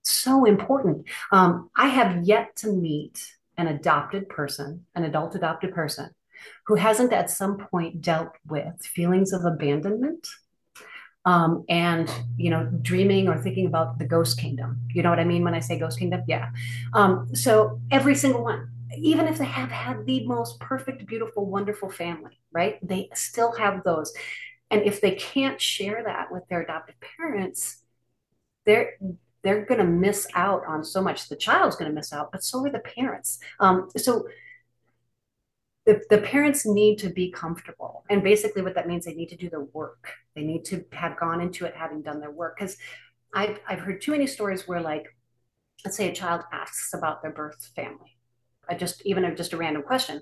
[0.03, 1.07] so important.
[1.33, 6.11] Um, i have yet to meet an adopted person an adult adopted person
[6.67, 10.27] who hasn't at some point dealt with feelings of abandonment
[11.25, 14.81] um, and you know dreaming or thinking about the ghost kingdom.
[14.95, 16.23] You know what i mean when i say ghost kingdom?
[16.27, 16.51] Yeah.
[16.95, 21.91] Um, so every single one even if they have had the most perfect, beautiful, wonderful
[21.91, 22.79] family, right?
[22.87, 24.13] They still have those.
[24.71, 27.83] And if they can't share that with their adoptive parents,
[28.67, 28.93] they're
[29.43, 31.29] they're going to miss out on so much.
[31.29, 33.39] The child's going to miss out, but so are the parents.
[33.59, 34.27] Um, so
[35.87, 38.05] the, the parents need to be comfortable.
[38.11, 40.13] And basically, what that means, they need to do their work.
[40.37, 42.59] They need to have gone into it having done their work.
[42.59, 42.77] Because
[43.35, 45.07] I've, I've heard too many stories where, like,
[45.87, 48.19] let's say a child asks about their birth family
[48.75, 50.21] just even a, just a random question.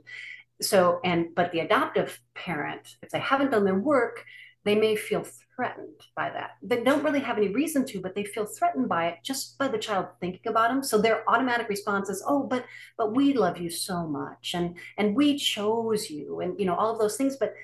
[0.61, 4.25] So, and but the adoptive parent, if they haven't done their work,
[4.65, 6.53] they may feel threatened by that.
[6.63, 9.69] They don't really have any reason to, but they feel threatened by it just by
[9.69, 10.83] the child thinking about them.
[10.83, 12.65] So their automatic response is, "Oh, but
[12.97, 16.93] but we love you so much, and and we chose you, and you know all
[16.93, 17.55] of those things." But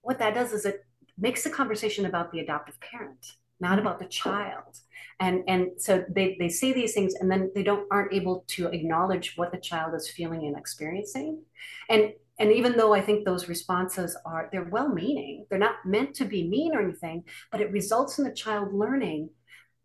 [0.00, 0.84] what that does is it
[1.18, 4.80] makes the conversation about the adoptive parent, not about the child
[5.20, 8.68] and and so they they say these things and then they don't aren't able to
[8.68, 11.42] acknowledge what the child is feeling and experiencing.
[11.88, 16.14] And and even though i think those responses are they're well meaning they're not meant
[16.14, 19.28] to be mean or anything but it results in the child learning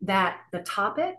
[0.02, 1.16] that the topic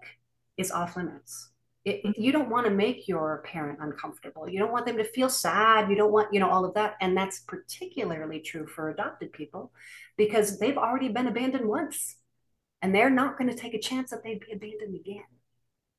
[0.57, 1.51] is off limits.
[1.85, 2.21] It, mm-hmm.
[2.21, 4.49] you don't want to make your parent uncomfortable.
[4.49, 5.89] You don't want them to feel sad.
[5.89, 6.97] You don't want you know all of that.
[7.01, 9.73] And that's particularly true for adopted people
[10.17, 12.17] because they've already been abandoned once
[12.83, 15.25] and they're not going to take a chance that they'd be abandoned again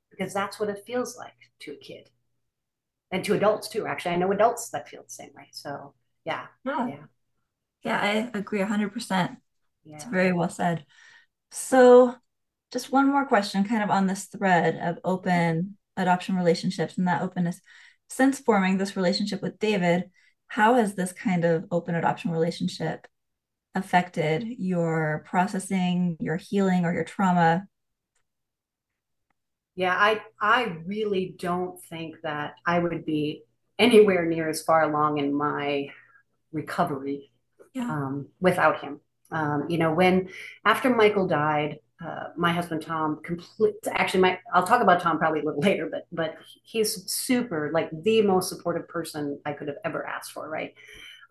[0.09, 2.09] because that's what it feels like to a kid
[3.11, 3.85] and to adults too.
[3.85, 5.47] Actually, I know adults that feel the same way.
[5.51, 5.93] So,
[6.25, 6.45] yeah.
[6.63, 6.87] Yeah.
[6.87, 6.95] Yeah,
[7.83, 9.37] yeah I agree 100%.
[9.83, 9.95] Yeah.
[9.95, 10.85] It's very well said.
[11.51, 12.15] So,
[12.71, 17.21] just one more question kind of on this thread of open adoption relationships and that
[17.21, 17.59] openness.
[18.09, 20.09] Since forming this relationship with David,
[20.47, 23.07] how has this kind of open adoption relationship
[23.75, 27.67] affected your processing, your healing, or your trauma?
[29.75, 33.43] Yeah, I I really don't think that I would be
[33.77, 35.89] anywhere near as far along in my
[36.51, 37.31] recovery
[37.73, 37.89] yeah.
[37.89, 38.99] um, without him.
[39.31, 40.29] Um, you know, when
[40.65, 45.41] after Michael died, uh, my husband Tom complete actually my I'll talk about Tom probably
[45.41, 49.77] a little later, but but he's super like the most supportive person I could have
[49.85, 50.73] ever asked for, right?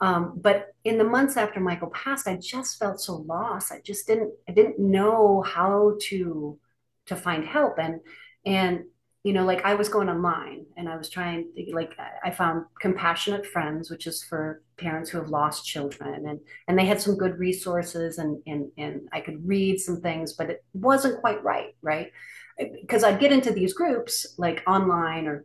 [0.01, 3.73] Um, but in the months after Michael passed, I just felt so lost.
[3.73, 6.59] I just didn't I didn't know how to
[7.07, 7.79] to find help.
[7.79, 8.01] And
[8.47, 8.85] and
[9.25, 11.93] you know like I was going online and I was trying to like
[12.25, 16.29] I found compassionate friends which is for parents who have lost children.
[16.29, 20.35] And and they had some good resources and and and I could read some things
[20.35, 22.13] but it wasn't quite right right?
[22.57, 25.45] Because I'd get into these groups like online or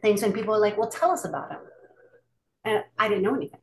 [0.00, 1.60] things and people are like well tell us about them
[2.64, 3.59] and I didn't know anything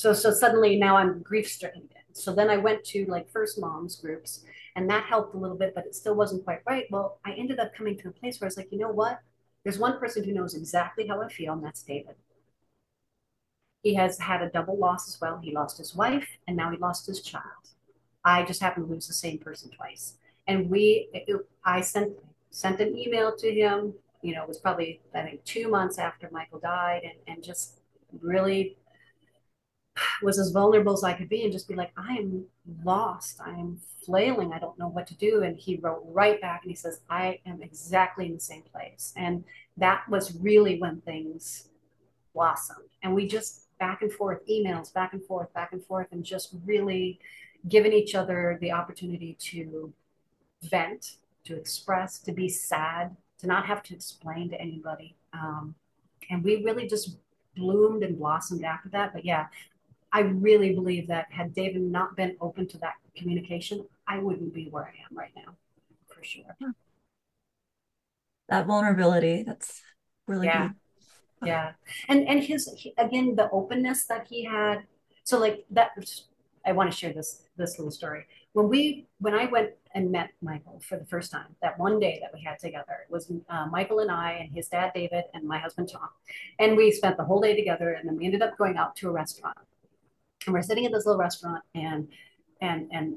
[0.00, 1.88] so so suddenly now I'm grief stricken.
[2.12, 5.74] So then I went to like first moms groups and that helped a little bit,
[5.74, 6.86] but it still wasn't quite right.
[6.90, 9.20] Well, I ended up coming to a place where I was like, you know what?
[9.62, 12.14] There's one person who knows exactly how I feel, and that's David.
[13.82, 15.38] He has had a double loss as well.
[15.42, 17.44] He lost his wife and now he lost his child.
[18.24, 20.14] I just happened to lose the same person twice.
[20.46, 21.08] And we,
[21.64, 22.12] I sent
[22.50, 26.28] sent an email to him you know, it was probably, I think, two months after
[26.30, 27.78] Michael died and, and just
[28.20, 28.76] really
[30.22, 32.44] was as vulnerable as I could be and just be like, I am
[32.84, 33.40] lost.
[33.44, 34.52] I am flailing.
[34.52, 35.42] I don't know what to do.
[35.42, 39.12] And he wrote right back and he says, I am exactly in the same place.
[39.16, 39.44] And
[39.76, 41.68] that was really when things
[42.34, 42.88] blossomed.
[43.02, 46.54] And we just back and forth, emails, back and forth, back and forth, and just
[46.64, 47.18] really
[47.68, 49.92] giving each other the opportunity to
[50.62, 55.16] vent, to express, to be sad, to not have to explain to anybody.
[55.32, 55.74] Um,
[56.30, 57.16] and we really just
[57.56, 59.12] bloomed and blossomed after that.
[59.12, 59.46] But yeah,
[60.12, 64.68] I really believe that had David not been open to that communication, I wouldn't be
[64.70, 65.54] where I am right now,
[66.08, 66.56] for sure.
[68.48, 69.82] That vulnerability, that's
[70.26, 70.68] really yeah.
[70.68, 70.76] Good.
[71.46, 71.72] Yeah.
[72.08, 72.68] And and his
[72.98, 74.84] again the openness that he had.
[75.24, 75.92] So like that
[76.66, 78.26] I want to share this this little story.
[78.52, 82.18] When we when I went and met Michael for the first time, that one day
[82.20, 85.44] that we had together, it was uh, Michael and I and his dad David and
[85.44, 86.08] my husband Tom,
[86.58, 87.92] and we spent the whole day together.
[87.92, 89.56] And then we ended up going out to a restaurant,
[90.46, 92.08] and we're sitting at this little restaurant, and
[92.60, 93.16] and and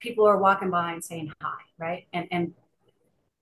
[0.00, 2.06] people are walking by and saying hi, right?
[2.12, 2.54] And and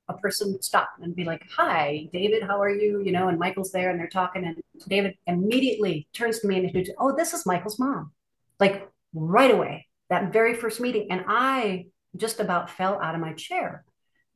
[0.08, 3.72] a person stop and be like, "Hi, David, how are you?" You know, and Michael's
[3.72, 7.46] there, and they're talking, and David immediately turns to me and introduces, "Oh, this is
[7.46, 8.12] Michael's mom,"
[8.60, 11.86] like right away, that very first meeting, and I
[12.16, 13.84] just about fell out of my chair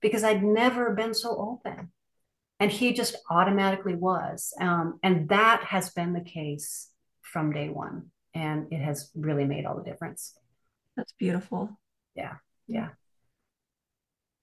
[0.01, 1.93] because I'd never been so open,
[2.59, 6.89] and he just automatically was, um, and that has been the case
[7.23, 10.35] from day one, and it has really made all the difference.
[10.97, 11.79] That's beautiful.
[12.15, 12.35] Yeah,
[12.67, 12.89] yeah.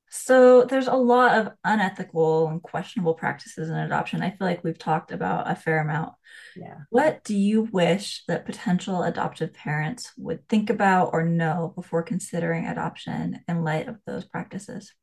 [0.10, 4.22] So there's a lot of unethical and questionable practices in adoption.
[4.22, 6.14] I feel like we've talked about a fair amount.
[6.56, 6.78] Yeah.
[6.90, 12.66] What do you wish that potential adoptive parents would think about or know before considering
[12.66, 14.94] adoption in light of those practices?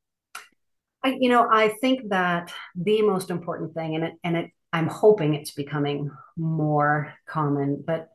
[1.04, 4.88] I, you know, I think that the most important thing, and it, and it, I'm
[4.88, 8.08] hoping it's becoming more common, but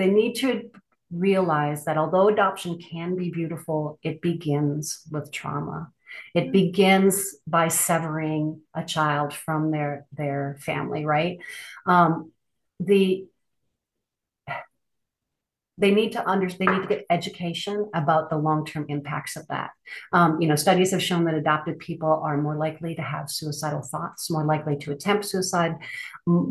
[0.00, 0.70] they need to
[1.12, 5.90] realize that although adoption can be beautiful, it begins with trauma.
[6.34, 6.52] It mm-hmm.
[6.52, 11.38] begins by severing a child from their their family, right?
[11.86, 12.32] Um,
[12.78, 13.26] the
[15.80, 19.70] they need to understand they need to get education about the long-term impacts of that
[20.12, 23.82] um, you know studies have shown that adopted people are more likely to have suicidal
[23.82, 25.74] thoughts more likely to attempt suicide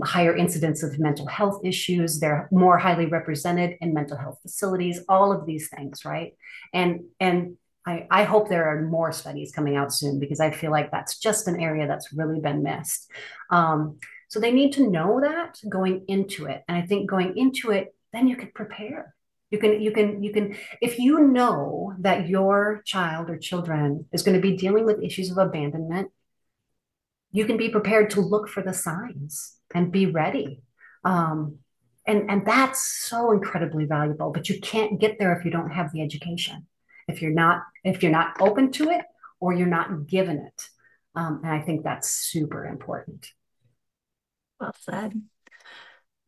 [0.04, 5.32] higher incidence of mental health issues they're more highly represented in mental health facilities all
[5.32, 6.34] of these things right
[6.74, 10.70] and and I, I hope there are more studies coming out soon because I feel
[10.70, 13.10] like that's just an area that's really been missed.
[13.50, 16.64] Um, so they need to know that going into it.
[16.68, 19.16] And I think going into it, then you can prepare
[19.52, 24.24] you can you can you can if you know that your child or children is
[24.24, 26.12] going to be dealing with issues of abandonment
[27.32, 30.62] you can be prepared to look for the signs and be ready.
[31.04, 31.60] Um,
[32.08, 35.92] and and that's so incredibly valuable but you can't get there if you don't have
[35.92, 36.66] the education.
[37.08, 39.06] If you're not if you're not open to it
[39.40, 40.64] or you're not given it.
[41.16, 43.28] Um, and i think that's super important.
[44.60, 45.22] Well said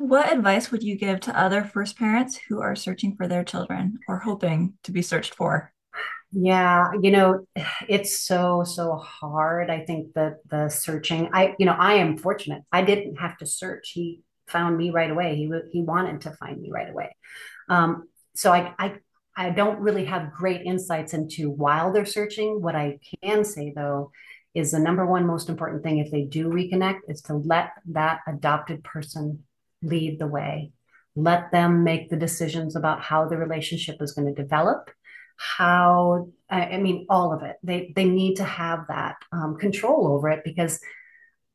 [0.02, 4.00] what advice would you give to other first parents who are searching for their children
[4.08, 5.72] or hoping to be searched for?
[6.32, 7.46] Yeah, you know,
[7.88, 9.70] it's so so hard.
[9.70, 12.64] I think that the searching, I you know, I am fortunate.
[12.72, 13.92] I didn't have to search.
[13.92, 15.36] He found me right away.
[15.36, 17.16] He he wanted to find me right away.
[17.70, 18.96] Um, so I I
[19.36, 22.62] I don't really have great insights into while they're searching.
[22.62, 24.12] What I can say though
[24.54, 28.20] is the number one most important thing if they do reconnect is to let that
[28.28, 29.44] adopted person
[29.82, 30.72] lead the way.
[31.16, 34.90] Let them make the decisions about how the relationship is going to develop.
[35.38, 37.58] How I mean, all of it.
[37.64, 40.80] They they need to have that um, control over it because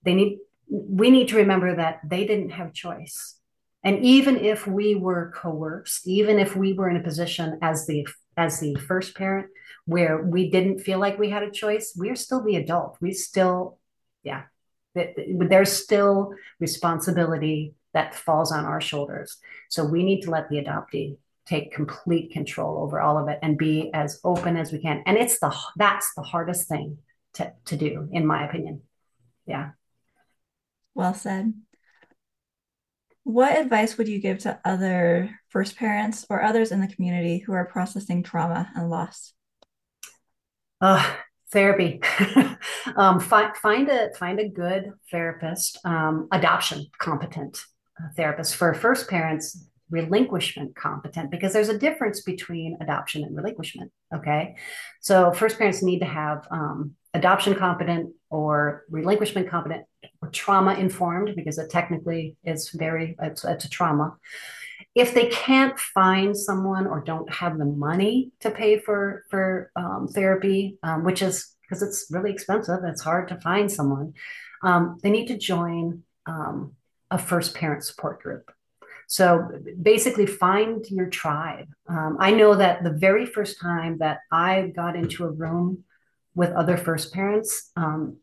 [0.03, 0.39] they need.
[0.69, 3.37] We need to remember that they didn't have choice.
[3.85, 8.05] And even if we were coerced, even if we were in a position as the
[8.37, 9.47] as the first parent
[9.85, 12.99] where we didn't feel like we had a choice, we're still the adult.
[13.01, 13.79] We still,
[14.25, 14.43] yeah,
[14.95, 19.39] there's still responsibility that falls on our shoulders.
[19.71, 23.57] So we need to let the adoptee take complete control over all of it and
[23.57, 25.03] be as open as we can.
[25.07, 26.99] And it's the that's the hardest thing
[27.35, 28.83] to, to do, in my opinion.
[29.47, 29.70] Yeah.
[30.95, 31.55] Well said.
[33.25, 37.55] What advice would you give to other first parents or others in the community who
[37.55, 39.33] are processing trauma and loss?
[40.83, 41.14] Uh,
[41.51, 42.01] therapy.
[42.97, 47.59] um, find, find a find a good therapist, um, adoption competent
[48.16, 53.90] therapist for first parents relinquishment competent because there's a difference between adoption and relinquishment.
[54.14, 54.57] Okay.
[55.01, 59.84] So first parents need to have um, adoption competent or relinquishment competent
[60.20, 64.16] or trauma informed because it technically is very, it's, it's a trauma.
[64.94, 70.09] If they can't find someone or don't have the money to pay for, for um,
[70.09, 74.14] therapy, um, which is because it's really expensive, it's hard to find someone,
[74.62, 76.72] um, they need to join um,
[77.11, 78.51] a first parent support group.
[79.09, 79.49] So
[79.81, 81.69] basically, find your tribe.
[81.89, 85.85] Um, I know that the very first time that I got into a room
[86.35, 88.17] with other first parents, um,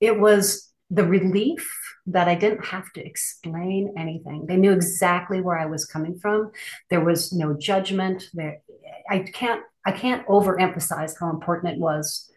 [0.00, 1.70] it was the relief
[2.06, 4.46] that I didn't have to explain anything.
[4.46, 6.50] They knew exactly where I was coming from.
[6.88, 8.30] There was no judgment.
[8.32, 8.62] There,
[9.08, 12.30] I can't I can't overemphasize how important it was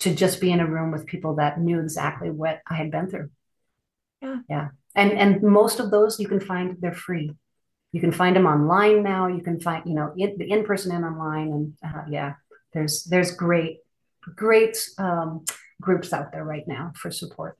[0.00, 3.08] to just be in a room with people that knew exactly what I had been
[3.08, 3.30] through.
[4.20, 4.36] Yeah.
[4.48, 4.68] Yeah.
[4.94, 7.32] And and most of those you can find they're free.
[7.92, 9.26] You can find them online now.
[9.26, 11.52] You can find you know in, the in-person and online.
[11.52, 12.34] And uh, yeah
[12.72, 13.78] there's there's great
[14.36, 15.44] great um,
[15.80, 17.56] groups out there right now for support.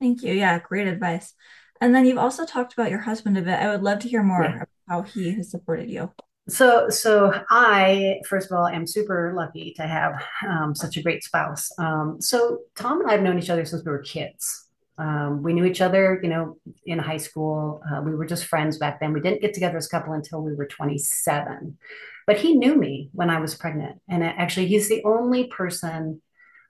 [0.00, 0.32] Thank you.
[0.32, 1.34] Yeah great advice.
[1.82, 3.58] And then you've also talked about your husband a bit.
[3.58, 4.56] I would love to hear more yeah.
[4.56, 6.10] about how he has supported you.
[6.48, 11.22] So so i first of all am super lucky to have um, such a great
[11.22, 11.70] spouse.
[11.78, 14.66] Um, so tom and i have known each other since we were kids
[15.00, 17.82] um, we knew each other, you know, in high school.
[17.90, 19.14] Uh, we were just friends back then.
[19.14, 21.78] We didn't get together as a couple until we were 27.
[22.26, 23.98] But he knew me when I was pregnant.
[24.08, 26.20] And actually, he's the only person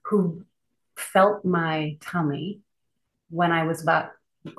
[0.04, 0.44] who
[0.96, 2.60] felt my tummy
[3.30, 4.12] when I was about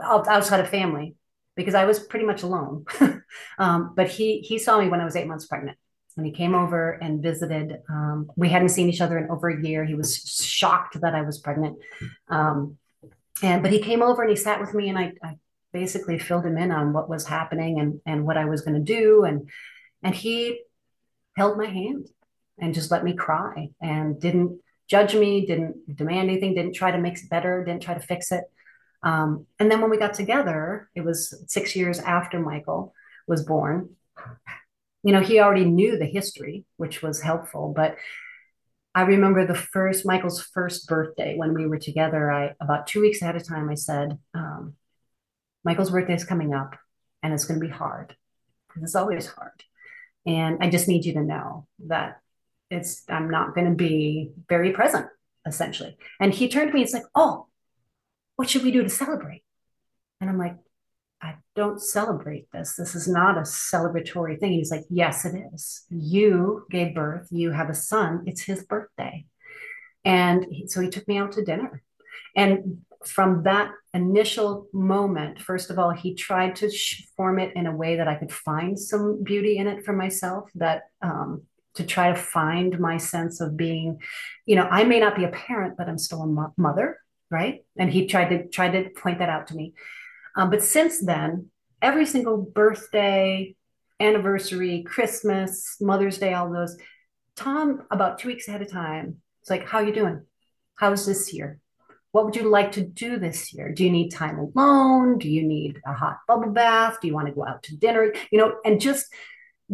[0.03, 1.15] outside of family
[1.55, 2.85] because I was pretty much alone.
[3.57, 5.77] um, but he he saw me when I was eight months pregnant.
[6.15, 9.63] When he came over and visited, um, we hadn't seen each other in over a
[9.63, 9.85] year.
[9.85, 11.79] He was shocked that I was pregnant.
[12.27, 12.77] Um,
[13.41, 15.35] and but he came over and he sat with me and I, I
[15.73, 18.93] basically filled him in on what was happening and and what I was going to
[18.93, 19.23] do.
[19.23, 19.49] And
[20.03, 20.61] and he
[21.37, 22.07] held my hand
[22.59, 26.97] and just let me cry and didn't judge me didn't demand anything didn't try to
[26.97, 28.43] make it better didn't try to fix it.
[29.03, 32.93] Um, and then when we got together it was six years after michael
[33.27, 33.95] was born.
[35.03, 37.95] You know he already knew the history which was helpful but
[38.93, 42.31] I remember the first Michael's first birthday when we were together.
[42.31, 44.75] I about two weeks ahead of time, I said, um,
[45.63, 46.75] "Michael's birthday is coming up,
[47.23, 48.15] and it's going to be hard.
[48.81, 49.63] It's always hard,
[50.25, 52.19] and I just need you to know that
[52.69, 55.07] it's I'm not going to be very present,
[55.45, 56.83] essentially." And he turned to me.
[56.83, 57.47] It's like, "Oh,
[58.35, 59.43] what should we do to celebrate?"
[60.19, 60.57] And I'm like,
[61.21, 62.75] I don't celebrate this.
[62.75, 64.53] This is not a celebratory thing.
[64.53, 65.85] He's like, Yes, it is.
[65.89, 67.27] You gave birth.
[67.31, 68.23] You have a son.
[68.25, 69.25] It's his birthday.
[70.03, 71.83] And he, so he took me out to dinner.
[72.35, 76.71] And from that initial moment, first of all, he tried to
[77.17, 80.49] form it in a way that I could find some beauty in it for myself,
[80.55, 81.43] that um,
[81.75, 83.99] to try to find my sense of being,
[84.45, 86.97] you know, I may not be a parent, but I'm still a mo- mother,
[87.29, 87.63] right?
[87.77, 89.73] And he tried to try to point that out to me.
[90.35, 91.49] Um, but since then,
[91.81, 93.55] every single birthday,
[93.99, 96.77] anniversary, Christmas, Mother's Day, all those,
[97.35, 100.25] Tom, about two weeks ahead of time, it's like, how are you doing?
[100.75, 101.59] How's this year?
[102.11, 103.71] What would you like to do this year?
[103.71, 105.17] Do you need time alone?
[105.17, 106.97] Do you need a hot bubble bath?
[107.01, 108.13] Do you want to go out to dinner?
[108.31, 109.07] You know, and just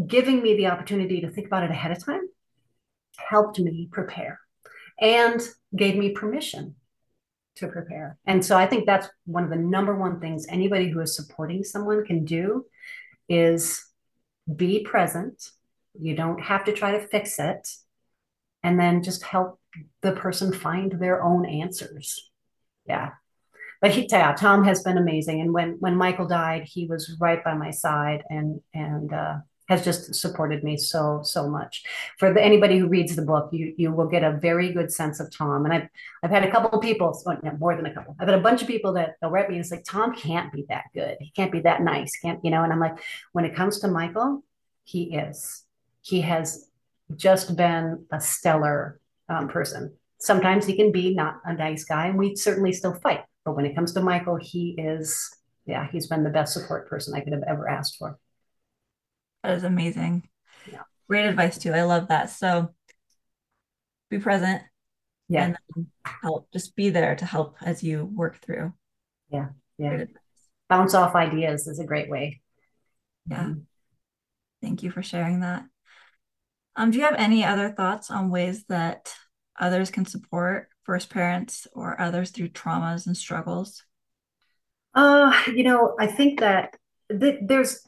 [0.06, 2.22] giving me the opportunity to think about it ahead of time
[3.18, 4.40] helped me prepare
[5.02, 5.42] and
[5.76, 6.76] gave me permission
[7.58, 8.18] to prepare.
[8.26, 11.64] And so I think that's one of the number one things anybody who is supporting
[11.64, 12.66] someone can do
[13.30, 13.84] is
[14.54, 15.50] be present.
[16.00, 17.68] You don't have to try to fix it.
[18.64, 19.60] And then just help
[20.02, 22.32] the person find their own answers.
[22.86, 23.12] Yeah.
[23.82, 25.42] But he, yeah, Tom has been amazing.
[25.42, 29.36] And when when Michael died, he was right by my side and and uh,
[29.68, 31.84] has just supported me so so much.
[32.18, 35.20] For the, anybody who reads the book, you you will get a very good sense
[35.20, 35.66] of Tom.
[35.66, 35.90] And I've
[36.24, 38.16] I've had a couple of people, well, more than a couple.
[38.20, 40.52] I've had a bunch of people that they'll write me and it's like Tom can't
[40.52, 41.18] be that good.
[41.20, 42.12] He can't be that nice.
[42.22, 42.64] Can't you know?
[42.64, 42.98] And I'm like,
[43.34, 44.44] when it comes to Michael,
[44.84, 45.64] he is.
[46.02, 46.70] He has
[47.16, 49.00] just been a stellar
[49.30, 49.94] um, person.
[50.20, 53.24] Sometimes he can be not a nice guy, and we certainly still fight.
[53.46, 55.30] But when it comes to Michael, he is.
[55.66, 58.18] Yeah, he's been the best support person I could have ever asked for.
[59.48, 60.28] That is amazing.
[60.70, 60.82] Yeah.
[61.08, 61.72] Great advice too.
[61.72, 62.30] I love that.
[62.30, 62.74] So
[64.10, 64.62] be present.
[65.30, 65.56] Yeah.
[65.76, 68.74] And help just be there to help as you work through.
[69.30, 69.50] Yeah.
[69.78, 70.04] Yeah.
[70.68, 72.42] Bounce off ideas is a great way.
[73.26, 73.44] Yeah.
[73.44, 73.60] Mm-hmm.
[74.62, 75.64] Thank you for sharing that.
[76.76, 79.14] Um, do you have any other thoughts on ways that
[79.58, 83.86] others can support first parents or others through traumas and struggles?
[84.94, 86.76] Uh, you know, I think that
[87.10, 87.88] th- there's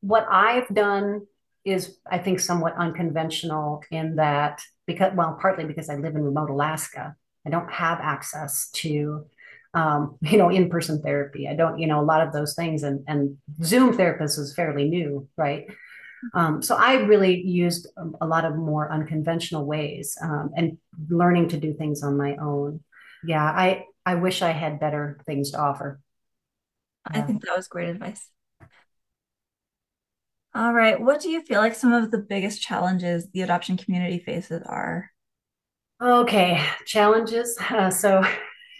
[0.00, 1.26] what I've done
[1.64, 6.50] is, I think, somewhat unconventional in that because, well, partly because I live in remote
[6.50, 7.14] Alaska,
[7.46, 9.26] I don't have access to,
[9.74, 11.48] um, you know, in-person therapy.
[11.48, 14.88] I don't, you know, a lot of those things, and and Zoom therapist is fairly
[14.88, 15.66] new, right?
[16.34, 20.78] Um, so I really used a, a, lot of more unconventional ways um, and
[21.08, 22.80] learning to do things on my own.
[23.24, 26.00] Yeah, I I wish I had better things to offer.
[27.06, 28.28] I think that was great advice.
[30.58, 31.00] All right.
[31.00, 35.08] What do you feel like some of the biggest challenges the adoption community faces are?
[36.02, 37.56] Okay, challenges.
[37.70, 38.24] Uh, so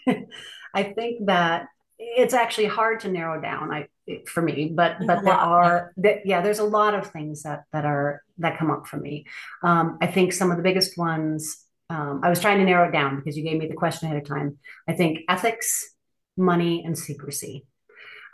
[0.74, 1.66] I think that
[2.00, 3.72] it's actually hard to narrow down.
[3.72, 3.86] I
[4.26, 7.62] for me, but there's but there are that yeah, there's a lot of things that
[7.72, 9.26] that are that come up for me.
[9.62, 11.64] Um, I think some of the biggest ones.
[11.90, 14.20] Um, I was trying to narrow it down because you gave me the question ahead
[14.20, 14.58] of time.
[14.88, 15.94] I think ethics,
[16.36, 17.66] money, and secrecy.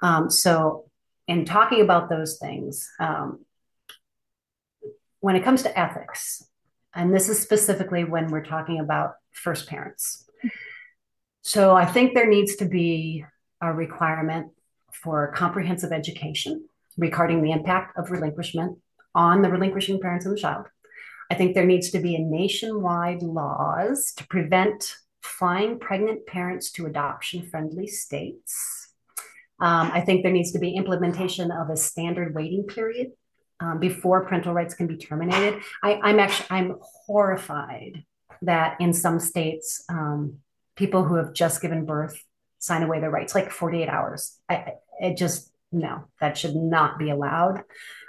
[0.02, 0.86] Um, so,
[1.26, 3.44] in talking about those things, um,
[5.20, 6.44] when it comes to ethics,
[6.94, 10.28] and this is specifically when we're talking about first parents.
[11.42, 13.24] So, I think there needs to be
[13.60, 14.48] a requirement
[14.92, 18.78] for comprehensive education regarding the impact of relinquishment
[19.14, 20.66] on the relinquishing parents and the child.
[21.30, 26.86] I think there needs to be a nationwide laws to prevent flying pregnant parents to
[26.86, 28.83] adoption friendly states
[29.64, 33.12] um, I think there needs to be implementation of a standard waiting period
[33.60, 35.62] um, before parental rights can be terminated.
[35.82, 38.04] I, am actually I'm horrified
[38.42, 40.40] that in some states, um,
[40.76, 42.22] people who have just given birth
[42.58, 44.38] sign away their rights like 48 hours.
[44.50, 47.62] I, it just no, that should not be allowed.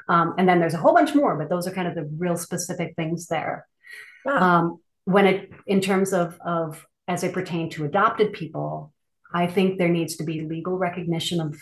[0.09, 2.35] Um, and then there's a whole bunch more, but those are kind of the real
[2.35, 3.65] specific things there.
[4.25, 4.41] Wow.
[4.41, 8.93] Um, when it in terms of of as they pertain to adopted people,
[9.35, 11.61] I think there needs to be legal recognition of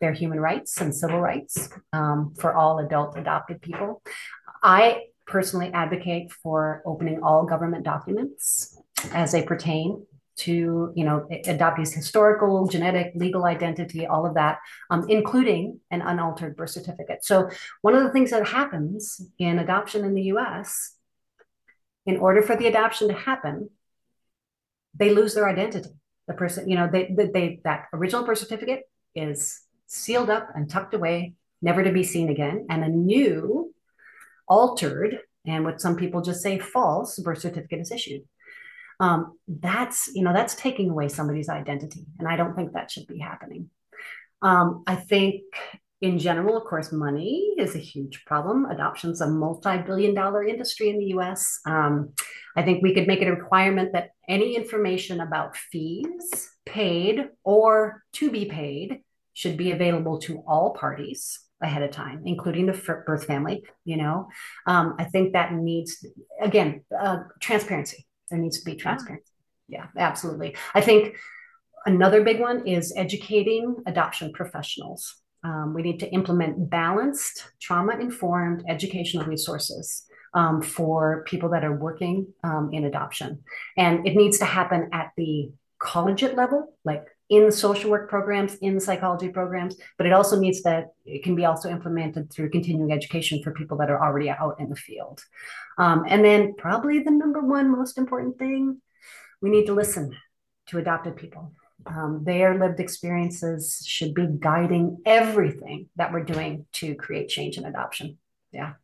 [0.00, 4.00] their human rights and civil rights um, for all adult adopted people.
[4.62, 8.80] I personally advocate for opening all government documents
[9.12, 10.06] as they pertain
[10.36, 14.58] to you know adoptees historical genetic legal identity all of that
[14.88, 17.50] um, including an unaltered birth certificate so
[17.82, 20.94] one of the things that happens in adoption in the us
[22.06, 23.68] in order for the adoption to happen
[24.94, 25.90] they lose their identity
[26.28, 28.82] the person, you know, they, they, they that original birth certificate
[29.14, 33.74] is sealed up and tucked away, never to be seen again, and a new,
[34.46, 38.22] altered, and what some people just say false birth certificate is issued.
[39.00, 43.06] Um, that's you know that's taking away somebody's identity, and I don't think that should
[43.06, 43.70] be happening.
[44.42, 45.42] Um, I think
[46.00, 48.66] in general, of course, money is a huge problem.
[48.66, 51.60] Adoption's a multi-billion dollar industry in the US.
[51.66, 52.12] Um,
[52.56, 58.02] I think we could make it a requirement that any information about fees paid or
[58.14, 59.00] to be paid
[59.32, 63.64] should be available to all parties ahead of time, including the birth family.
[63.84, 64.28] You know,
[64.66, 66.04] um, I think that needs,
[66.40, 68.06] again, uh, transparency.
[68.30, 69.32] There needs to be transparency.
[69.68, 70.56] Yeah, absolutely.
[70.74, 71.16] I think
[71.86, 78.64] another big one is educating adoption professionals um, we need to implement balanced, trauma informed
[78.68, 80.04] educational resources
[80.34, 83.42] um, for people that are working um, in adoption.
[83.76, 88.80] And it needs to happen at the collegiate level, like in social work programs, in
[88.80, 93.42] psychology programs, but it also needs that it can be also implemented through continuing education
[93.42, 95.22] for people that are already out in the field.
[95.76, 98.80] Um, and then, probably the number one most important thing
[99.40, 100.16] we need to listen
[100.66, 101.52] to adopted people.
[101.86, 107.64] Um, their lived experiences should be guiding everything that we're doing to create change in
[107.64, 108.18] adoption.
[108.52, 108.74] Yeah.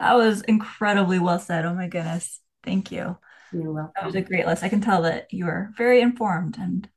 [0.00, 1.64] That was incredibly well said.
[1.64, 2.40] Oh my goodness.
[2.62, 3.16] Thank you.
[3.52, 3.92] You're welcome.
[3.94, 4.64] That was a great list.
[4.64, 6.88] I can tell that you are very informed and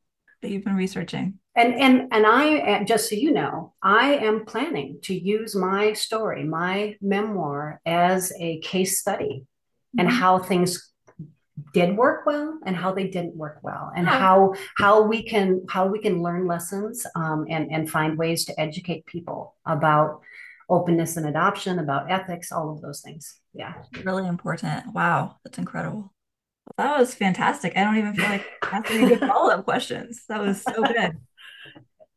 [0.41, 1.39] that you've been researching.
[1.55, 6.43] And and and I just so you know, I am planning to use my story,
[6.43, 9.99] my memoir, as a case study mm-hmm.
[9.99, 10.91] and how things
[11.73, 15.87] did work well and how they didn't work well and how how we can how
[15.87, 20.21] we can learn lessons um, and and find ways to educate people about
[20.69, 23.39] openness and adoption about ethics all of those things.
[23.53, 23.73] Yeah.
[24.03, 24.93] Really important.
[24.93, 25.37] Wow.
[25.43, 26.13] That's incredible.
[26.77, 27.77] That was fantastic.
[27.77, 30.23] I don't even feel like asking any follow-up questions.
[30.27, 31.17] That was so good.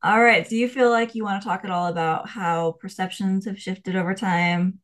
[0.03, 0.49] All right.
[0.49, 3.97] Do you feel like you want to talk at all about how perceptions have shifted
[3.97, 4.81] over time?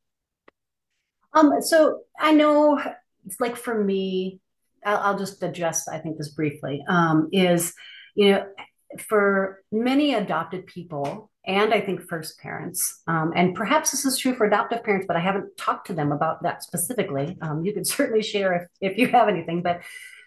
[1.35, 2.81] Um so i know
[3.27, 4.41] it's like for me
[4.87, 7.75] I'll, I'll just address, I think, this briefly, um, is,
[8.15, 8.47] you know,
[9.09, 14.35] for many adopted people, and I think first parents, um, and perhaps this is true
[14.35, 17.39] for adoptive parents, but I haven't talked to them about that specifically.
[17.41, 19.83] Um, you can certainly share if, if you have anything, but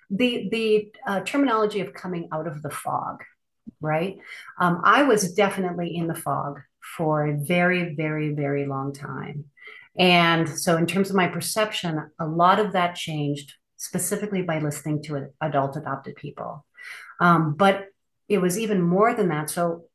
[0.09, 3.23] the the uh, terminology of coming out of the fog
[3.81, 4.17] right?
[4.59, 6.59] Um, I was definitely in the fog
[6.97, 9.45] for a very, very, very long time.
[9.97, 15.03] And so, in terms of my perception, a lot of that changed specifically by listening
[15.03, 16.65] to adult adopted people.
[17.19, 17.85] Um, but
[18.27, 19.49] it was even more than that.
[19.49, 19.85] So,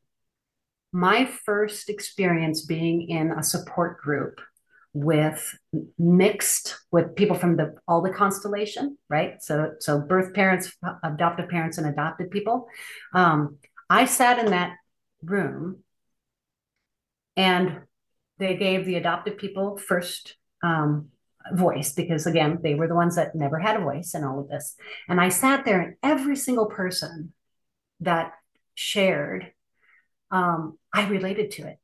[0.95, 4.41] my first experience being in a support group
[4.93, 5.59] with
[5.99, 9.43] mixed with people from the all the constellation right?
[9.43, 10.73] So so birth parents
[11.03, 12.69] adoptive parents and adopted people.
[13.13, 13.59] Um,
[13.91, 14.77] i sat in that
[15.23, 15.81] room
[17.37, 17.81] and
[18.39, 21.09] they gave the adopted people first um,
[21.53, 24.49] voice because again they were the ones that never had a voice in all of
[24.49, 24.77] this.
[25.09, 27.33] And i sat there and every single person
[27.99, 28.33] that
[28.77, 29.54] shared
[30.35, 31.79] um, i related to it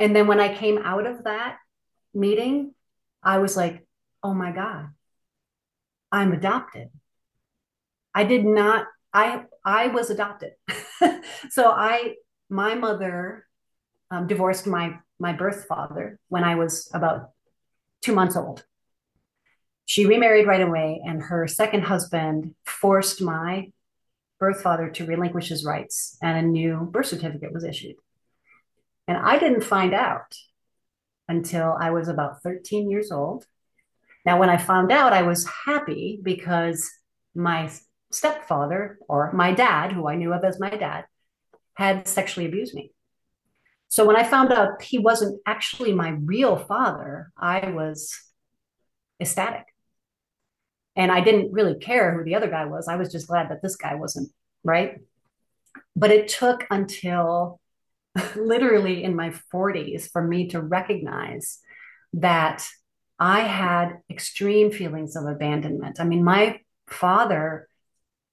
[0.00, 1.58] and then when I came out of that
[2.14, 2.74] meeting,
[3.22, 3.86] I was like,
[4.22, 4.88] oh my God,
[6.10, 6.88] I'm adopted.
[8.14, 10.52] I did not, I I was adopted.
[11.50, 12.14] so I
[12.48, 13.46] my mother
[14.10, 17.30] um, divorced my my birth father when I was about
[18.00, 18.64] two months old.
[19.84, 23.70] She remarried right away, and her second husband forced my
[24.40, 27.96] birth father to relinquish his rights, and a new birth certificate was issued.
[29.06, 30.34] And I didn't find out
[31.28, 33.44] until I was about 13 years old.
[34.26, 36.90] Now, when I found out, I was happy because
[37.34, 37.70] my
[38.10, 41.04] stepfather or my dad, who I knew of as my dad,
[41.74, 42.92] had sexually abused me.
[43.88, 48.16] So when I found out he wasn't actually my real father, I was
[49.20, 49.66] ecstatic.
[50.96, 52.88] And I didn't really care who the other guy was.
[52.88, 54.30] I was just glad that this guy wasn't,
[54.64, 55.00] right?
[55.94, 57.60] But it took until
[58.36, 61.60] literally in my 40s for me to recognize
[62.14, 62.66] that
[63.18, 66.00] I had extreme feelings of abandonment.
[66.00, 67.68] I mean, my father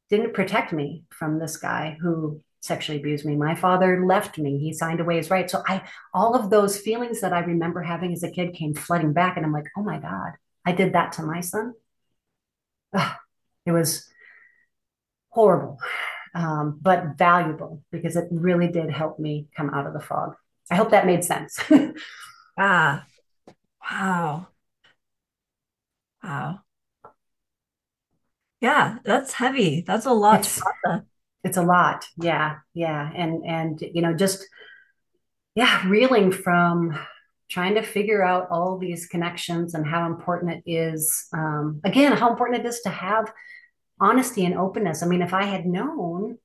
[0.10, 3.36] didn't protect me from this guy who sexually abused me.
[3.36, 4.58] My father left me.
[4.58, 5.51] He signed away his rights.
[5.51, 5.84] So I
[6.14, 9.45] all of those feelings that I remember having as a kid came flooding back and
[9.45, 10.34] I'm like, "Oh my god,
[10.66, 11.74] I did that to my son."
[13.65, 14.07] It was
[15.29, 15.77] horrible
[16.38, 20.35] um, but valuable because it really did help me come out of the fog.
[20.69, 21.59] I hope that made sense.
[22.57, 23.05] ah,
[23.81, 24.47] wow.
[26.23, 26.59] Wow.
[28.61, 29.83] Yeah, that's heavy.
[29.85, 30.61] That's a lot it's,
[31.43, 32.05] it's a lot.
[32.17, 33.11] Yeah, yeah.
[33.15, 34.45] And and you know, just
[35.55, 36.97] yeah, reeling from
[37.50, 41.28] trying to figure out all these connections and how important it is.
[41.34, 43.32] Um, again, how important it is to have
[44.00, 45.02] honesty and openness.
[45.02, 46.38] I mean, if I had known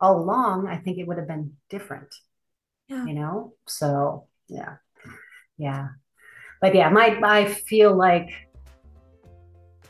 [0.00, 2.14] all along, I think it would have been different.
[2.88, 3.04] Yeah.
[3.04, 3.54] You know?
[3.66, 4.76] So yeah.
[5.58, 5.88] Yeah.
[6.60, 8.30] But yeah, my I feel like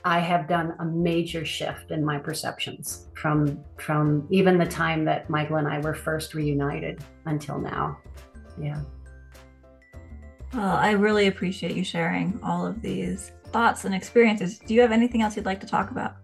[0.04, 5.30] I have done a major shift in my perceptions from from even the time that
[5.30, 7.98] Michael and I were first reunited until now.
[8.60, 8.80] Yeah.
[10.54, 14.58] Well, I really appreciate you sharing all of these thoughts and experiences.
[14.58, 16.16] Do you have anything else you'd like to talk about?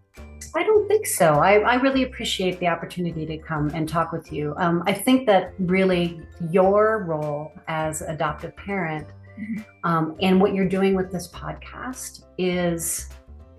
[0.57, 1.35] I don't think so.
[1.35, 4.55] I, I really appreciate the opportunity to come and talk with you.
[4.57, 6.21] Um, I think that really
[6.51, 9.09] your role as adoptive parent
[9.39, 9.63] mm-hmm.
[9.83, 13.09] um, and what you're doing with this podcast is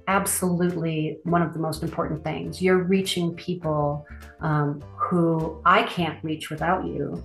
[0.07, 2.61] absolutely one of the most important things.
[2.61, 4.05] You're reaching people
[4.39, 7.23] um, who I can't reach without you,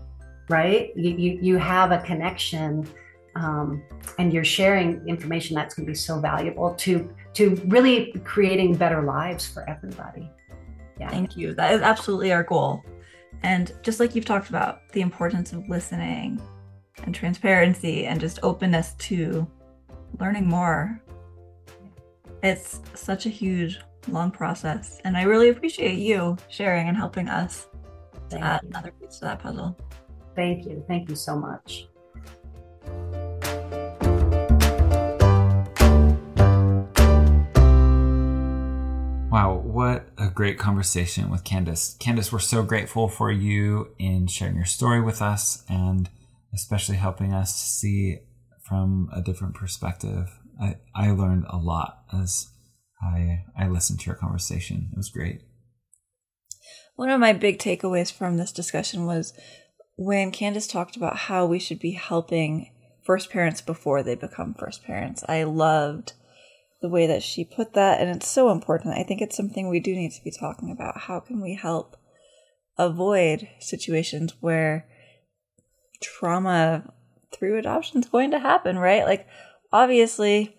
[0.48, 0.90] right?
[0.96, 2.88] You, you, you have a connection
[3.36, 3.82] um,
[4.18, 9.02] and you're sharing information that's going to be so valuable to to really creating better
[9.02, 10.28] lives for everybody.
[10.98, 11.08] Yeah.
[11.08, 11.54] Thank you.
[11.54, 12.82] That is absolutely our goal.
[13.42, 16.40] And just like you've talked about, the importance of listening
[17.04, 19.48] and transparency and just openness to
[20.18, 21.00] learning more.
[22.42, 25.00] It's such a huge, long process.
[25.04, 27.68] And I really appreciate you sharing and helping us
[28.30, 29.76] to add another piece to that puzzle.
[30.34, 30.84] Thank you.
[30.86, 31.88] Thank you so much.
[39.30, 41.96] Wow, what a great conversation with Candace.
[42.00, 46.10] Candace, we're so grateful for you in sharing your story with us and
[46.52, 48.18] especially helping us see
[48.64, 50.36] from a different perspective.
[50.60, 52.48] I, I learned a lot as
[53.00, 54.88] I I listened to your conversation.
[54.92, 55.42] It was great.
[56.96, 59.32] One of my big takeaways from this discussion was
[59.94, 62.72] when Candace talked about how we should be helping
[63.04, 65.22] first parents before they become first parents.
[65.28, 66.14] I loved
[66.80, 68.00] the way that she put that.
[68.00, 68.98] And it's so important.
[68.98, 71.02] I think it's something we do need to be talking about.
[71.02, 71.96] How can we help
[72.78, 74.86] avoid situations where
[76.02, 76.92] trauma
[77.32, 79.04] through adoption is going to happen, right?
[79.04, 79.26] Like,
[79.72, 80.56] obviously,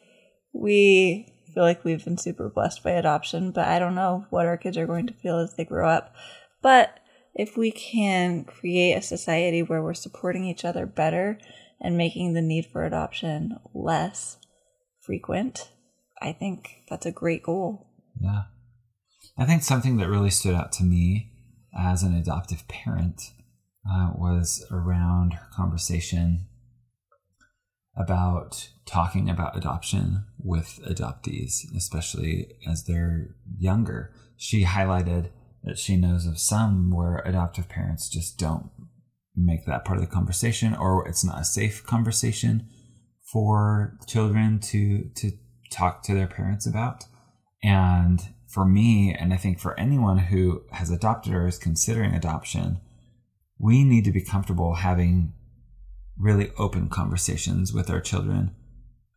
[0.53, 4.57] we feel like we've been super blessed by adoption, but I don't know what our
[4.57, 6.13] kids are going to feel as they grow up.
[6.61, 6.99] But
[7.33, 11.39] if we can create a society where we're supporting each other better
[11.79, 14.37] and making the need for adoption less
[15.01, 15.71] frequent,
[16.21, 17.87] I think that's a great goal.
[18.19, 18.43] Yeah.
[19.37, 21.31] I think something that really stood out to me
[21.77, 23.21] as an adoptive parent
[23.89, 26.47] uh, was around her conversation
[27.97, 34.13] about talking about adoption with adoptees, especially as they're younger.
[34.37, 35.29] She highlighted
[35.63, 38.69] that she knows of some where adoptive parents just don't
[39.35, 42.67] make that part of the conversation or it's not a safe conversation
[43.31, 45.31] for children to to
[45.71, 47.05] talk to their parents about.
[47.63, 52.79] And for me, and I think for anyone who has adopted or is considering adoption,
[53.57, 55.33] we need to be comfortable having
[56.17, 58.55] really open conversations with our children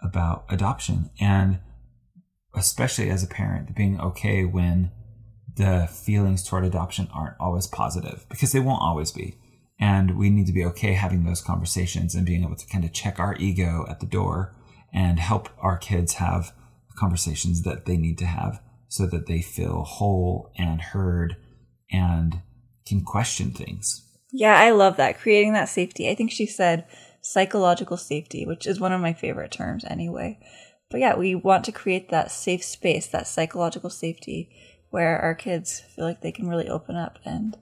[0.00, 1.10] about adoption.
[1.20, 1.58] And
[2.54, 4.90] especially as a parent, being okay when
[5.56, 9.36] the feelings toward adoption aren't always positive because they won't always be.
[9.80, 12.92] And we need to be okay having those conversations and being able to kind of
[12.92, 14.54] check our ego at the door
[14.94, 16.54] and help our kids have
[16.96, 21.36] conversations that they need to have so that they feel whole and heard
[21.90, 22.40] and
[22.86, 24.08] can question things.
[24.32, 25.18] Yeah, I love that.
[25.18, 26.08] Creating that safety.
[26.08, 26.86] I think she said
[27.20, 30.38] psychological safety, which is one of my favorite terms anyway.
[30.90, 34.50] But yeah, we want to create that safe space, that psychological safety
[34.90, 37.56] where our kids feel like they can really open up and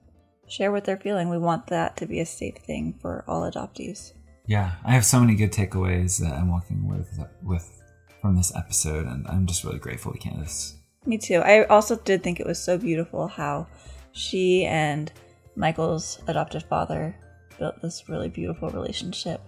[0.49, 1.31] share what they're feeling.
[1.31, 4.13] We want that to be a safe thing for all adoptees.
[4.47, 7.83] Yeah, I have so many good takeaways that I'm walking with with
[8.21, 10.77] from this episode, and I'm just really grateful to Candace.
[11.07, 11.37] Me too.
[11.37, 13.67] I also did think it was so beautiful how
[14.13, 15.13] she and
[15.57, 17.17] Michael's adoptive father
[17.59, 19.41] built this really beautiful relationship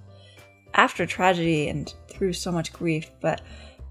[0.74, 3.10] after tragedy and through so much grief.
[3.20, 3.40] But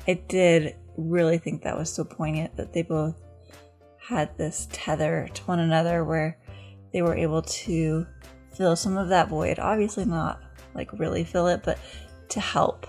[0.08, 3.16] I did really think that was so poignant that they both
[3.98, 6.38] had this tether to one another where
[6.92, 8.06] they were able to
[8.54, 9.60] fill some of that void.
[9.60, 10.43] Obviously, not
[10.76, 11.80] like really feel it, but
[12.30, 12.88] to help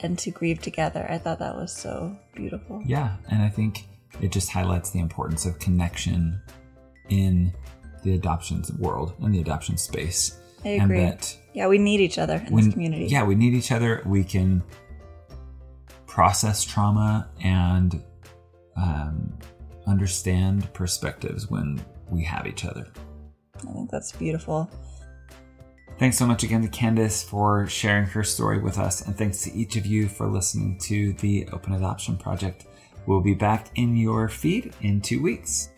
[0.00, 1.06] and to grieve together.
[1.08, 2.82] I thought that was so beautiful.
[2.84, 3.86] Yeah, and I think
[4.20, 6.40] it just highlights the importance of connection
[7.08, 7.52] in
[8.02, 10.38] the adoption world and the adoption space.
[10.64, 10.98] I agree.
[10.98, 13.06] And that yeah, we need each other in when, this community.
[13.06, 14.02] Yeah, we need each other.
[14.06, 14.62] We can
[16.06, 18.02] process trauma and
[18.76, 19.38] um,
[19.86, 22.86] understand perspectives when we have each other.
[23.56, 24.70] I think that's beautiful.
[25.98, 29.52] Thanks so much again to Candace for sharing her story with us, and thanks to
[29.54, 32.66] each of you for listening to the Open Adoption Project.
[33.06, 35.68] We'll be back in your feed in two weeks.